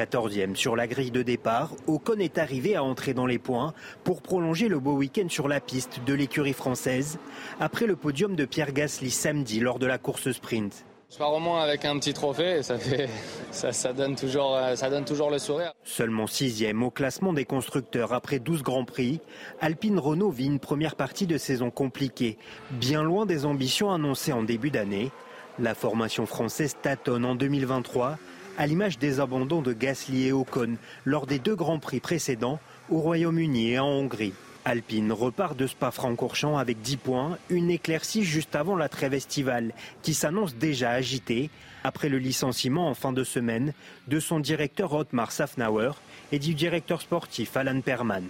14e 0.00 0.54
sur 0.54 0.76
la 0.76 0.86
grille 0.86 1.10
de 1.10 1.22
départ, 1.22 1.72
Ocon 1.86 2.18
est 2.20 2.38
arrivé 2.38 2.74
à 2.74 2.82
entrer 2.82 3.12
dans 3.12 3.26
les 3.26 3.38
points 3.38 3.74
pour 4.02 4.22
prolonger 4.22 4.68
le 4.68 4.80
beau 4.80 4.94
week-end 4.94 5.28
sur 5.28 5.46
la 5.46 5.60
piste 5.60 6.00
de 6.06 6.14
l'écurie 6.14 6.54
française 6.54 7.18
après 7.58 7.86
le 7.86 7.96
podium 7.96 8.34
de 8.34 8.46
Pierre 8.46 8.72
Gasly 8.72 9.10
samedi 9.10 9.60
lors 9.60 9.78
de 9.78 9.84
la 9.84 9.98
course 9.98 10.32
sprint. 10.32 10.86
Je 11.10 11.18
pars 11.18 11.34
au 11.34 11.38
moins 11.38 11.60
avec 11.60 11.84
un 11.84 11.98
petit 11.98 12.14
trophée 12.14 12.62
ça, 12.62 12.78
fait, 12.78 13.10
ça, 13.50 13.92
donne 13.92 14.16
toujours, 14.16 14.58
ça 14.74 14.88
donne 14.88 15.04
toujours 15.04 15.30
le 15.30 15.38
sourire. 15.38 15.74
Seulement 15.84 16.26
sixième 16.26 16.82
au 16.82 16.90
classement 16.90 17.34
des 17.34 17.44
constructeurs 17.44 18.14
après 18.14 18.38
12 18.38 18.62
grands 18.62 18.86
prix, 18.86 19.20
Alpine 19.60 19.98
Renault 19.98 20.30
vit 20.30 20.46
une 20.46 20.60
première 20.60 20.96
partie 20.96 21.26
de 21.26 21.36
saison 21.36 21.70
compliquée, 21.70 22.38
bien 22.70 23.02
loin 23.02 23.26
des 23.26 23.44
ambitions 23.44 23.90
annoncées 23.90 24.32
en 24.32 24.44
début 24.44 24.70
d'année. 24.70 25.10
La 25.58 25.74
formation 25.74 26.24
française 26.24 26.76
tâtonne 26.80 27.26
en 27.26 27.34
2023, 27.34 28.16
à 28.60 28.66
l'image 28.66 28.98
des 28.98 29.20
abandons 29.20 29.62
de 29.62 29.72
Gasly 29.72 30.26
et 30.26 30.32
Ocon 30.32 30.76
lors 31.06 31.26
des 31.26 31.38
deux 31.38 31.56
grands 31.56 31.78
prix 31.78 31.98
précédents 31.98 32.60
au 32.90 32.98
Royaume-Uni 32.98 33.70
et 33.70 33.78
en 33.78 33.86
Hongrie. 33.86 34.34
Alpine 34.66 35.12
repart 35.12 35.56
de 35.56 35.66
Spa-Francorchamps 35.66 36.58
avec 36.58 36.82
10 36.82 36.98
points, 36.98 37.38
une 37.48 37.70
éclaircie 37.70 38.22
juste 38.22 38.54
avant 38.54 38.76
la 38.76 38.90
trêve 38.90 39.14
estivale 39.14 39.72
qui 40.02 40.12
s'annonce 40.12 40.54
déjà 40.56 40.90
agitée 40.90 41.48
après 41.84 42.10
le 42.10 42.18
licenciement 42.18 42.90
en 42.90 42.92
fin 42.92 43.14
de 43.14 43.24
semaine 43.24 43.72
de 44.08 44.20
son 44.20 44.40
directeur 44.40 44.92
Otmar 44.92 45.32
Safnauer 45.32 45.92
et 46.30 46.38
du 46.38 46.52
directeur 46.52 47.00
sportif 47.00 47.56
Alan 47.56 47.80
Perman. 47.80 48.24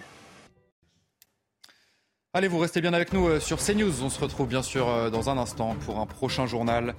Allez, 2.34 2.46
vous 2.46 2.58
restez 2.58 2.80
bien 2.80 2.92
avec 2.92 3.12
nous 3.12 3.26
euh, 3.26 3.40
sur 3.40 3.58
CNews. 3.58 4.04
On 4.04 4.10
se 4.10 4.20
retrouve 4.20 4.46
bien 4.46 4.62
sûr 4.62 4.88
euh, 4.88 5.10
dans 5.10 5.28
un 5.28 5.38
instant 5.38 5.74
pour 5.84 5.98
un 5.98 6.06
prochain 6.06 6.46
journal. 6.46 6.94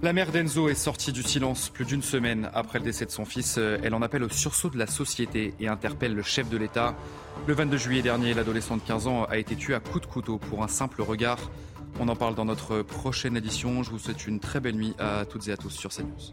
La 0.00 0.12
mère 0.12 0.30
d'Enzo 0.30 0.68
est 0.68 0.76
sortie 0.76 1.10
du 1.10 1.24
silence 1.24 1.70
plus 1.70 1.84
d'une 1.84 2.02
semaine 2.02 2.50
après 2.54 2.78
le 2.78 2.84
décès 2.84 3.04
de 3.04 3.10
son 3.10 3.24
fils. 3.24 3.58
Elle 3.58 3.94
en 3.94 4.02
appelle 4.02 4.22
au 4.22 4.28
sursaut 4.28 4.70
de 4.70 4.78
la 4.78 4.86
société 4.86 5.54
et 5.58 5.66
interpelle 5.66 6.14
le 6.14 6.22
chef 6.22 6.48
de 6.48 6.56
l'État. 6.56 6.94
Le 7.48 7.54
22 7.54 7.76
juillet 7.76 8.02
dernier, 8.02 8.32
l'adolescent 8.32 8.76
de 8.76 8.82
15 8.82 9.08
ans 9.08 9.24
a 9.24 9.38
été 9.38 9.56
tué 9.56 9.74
à 9.74 9.80
coups 9.80 10.06
de 10.06 10.06
couteau 10.06 10.38
pour 10.38 10.62
un 10.62 10.68
simple 10.68 11.02
regard. 11.02 11.50
On 11.98 12.06
en 12.06 12.14
parle 12.14 12.36
dans 12.36 12.44
notre 12.44 12.82
prochaine 12.82 13.36
édition. 13.36 13.82
Je 13.82 13.90
vous 13.90 13.98
souhaite 13.98 14.28
une 14.28 14.38
très 14.38 14.60
belle 14.60 14.76
nuit 14.76 14.94
à 15.00 15.24
toutes 15.24 15.48
et 15.48 15.52
à 15.52 15.56
tous 15.56 15.70
sur 15.70 15.90
CNews. 15.90 16.32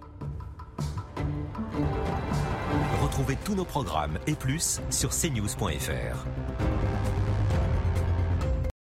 Retrouvez 3.02 3.36
tous 3.44 3.56
nos 3.56 3.66
programmes 3.66 4.20
et 4.28 4.36
plus 4.36 4.80
sur 4.92 5.10
cnews.fr. 5.10 6.28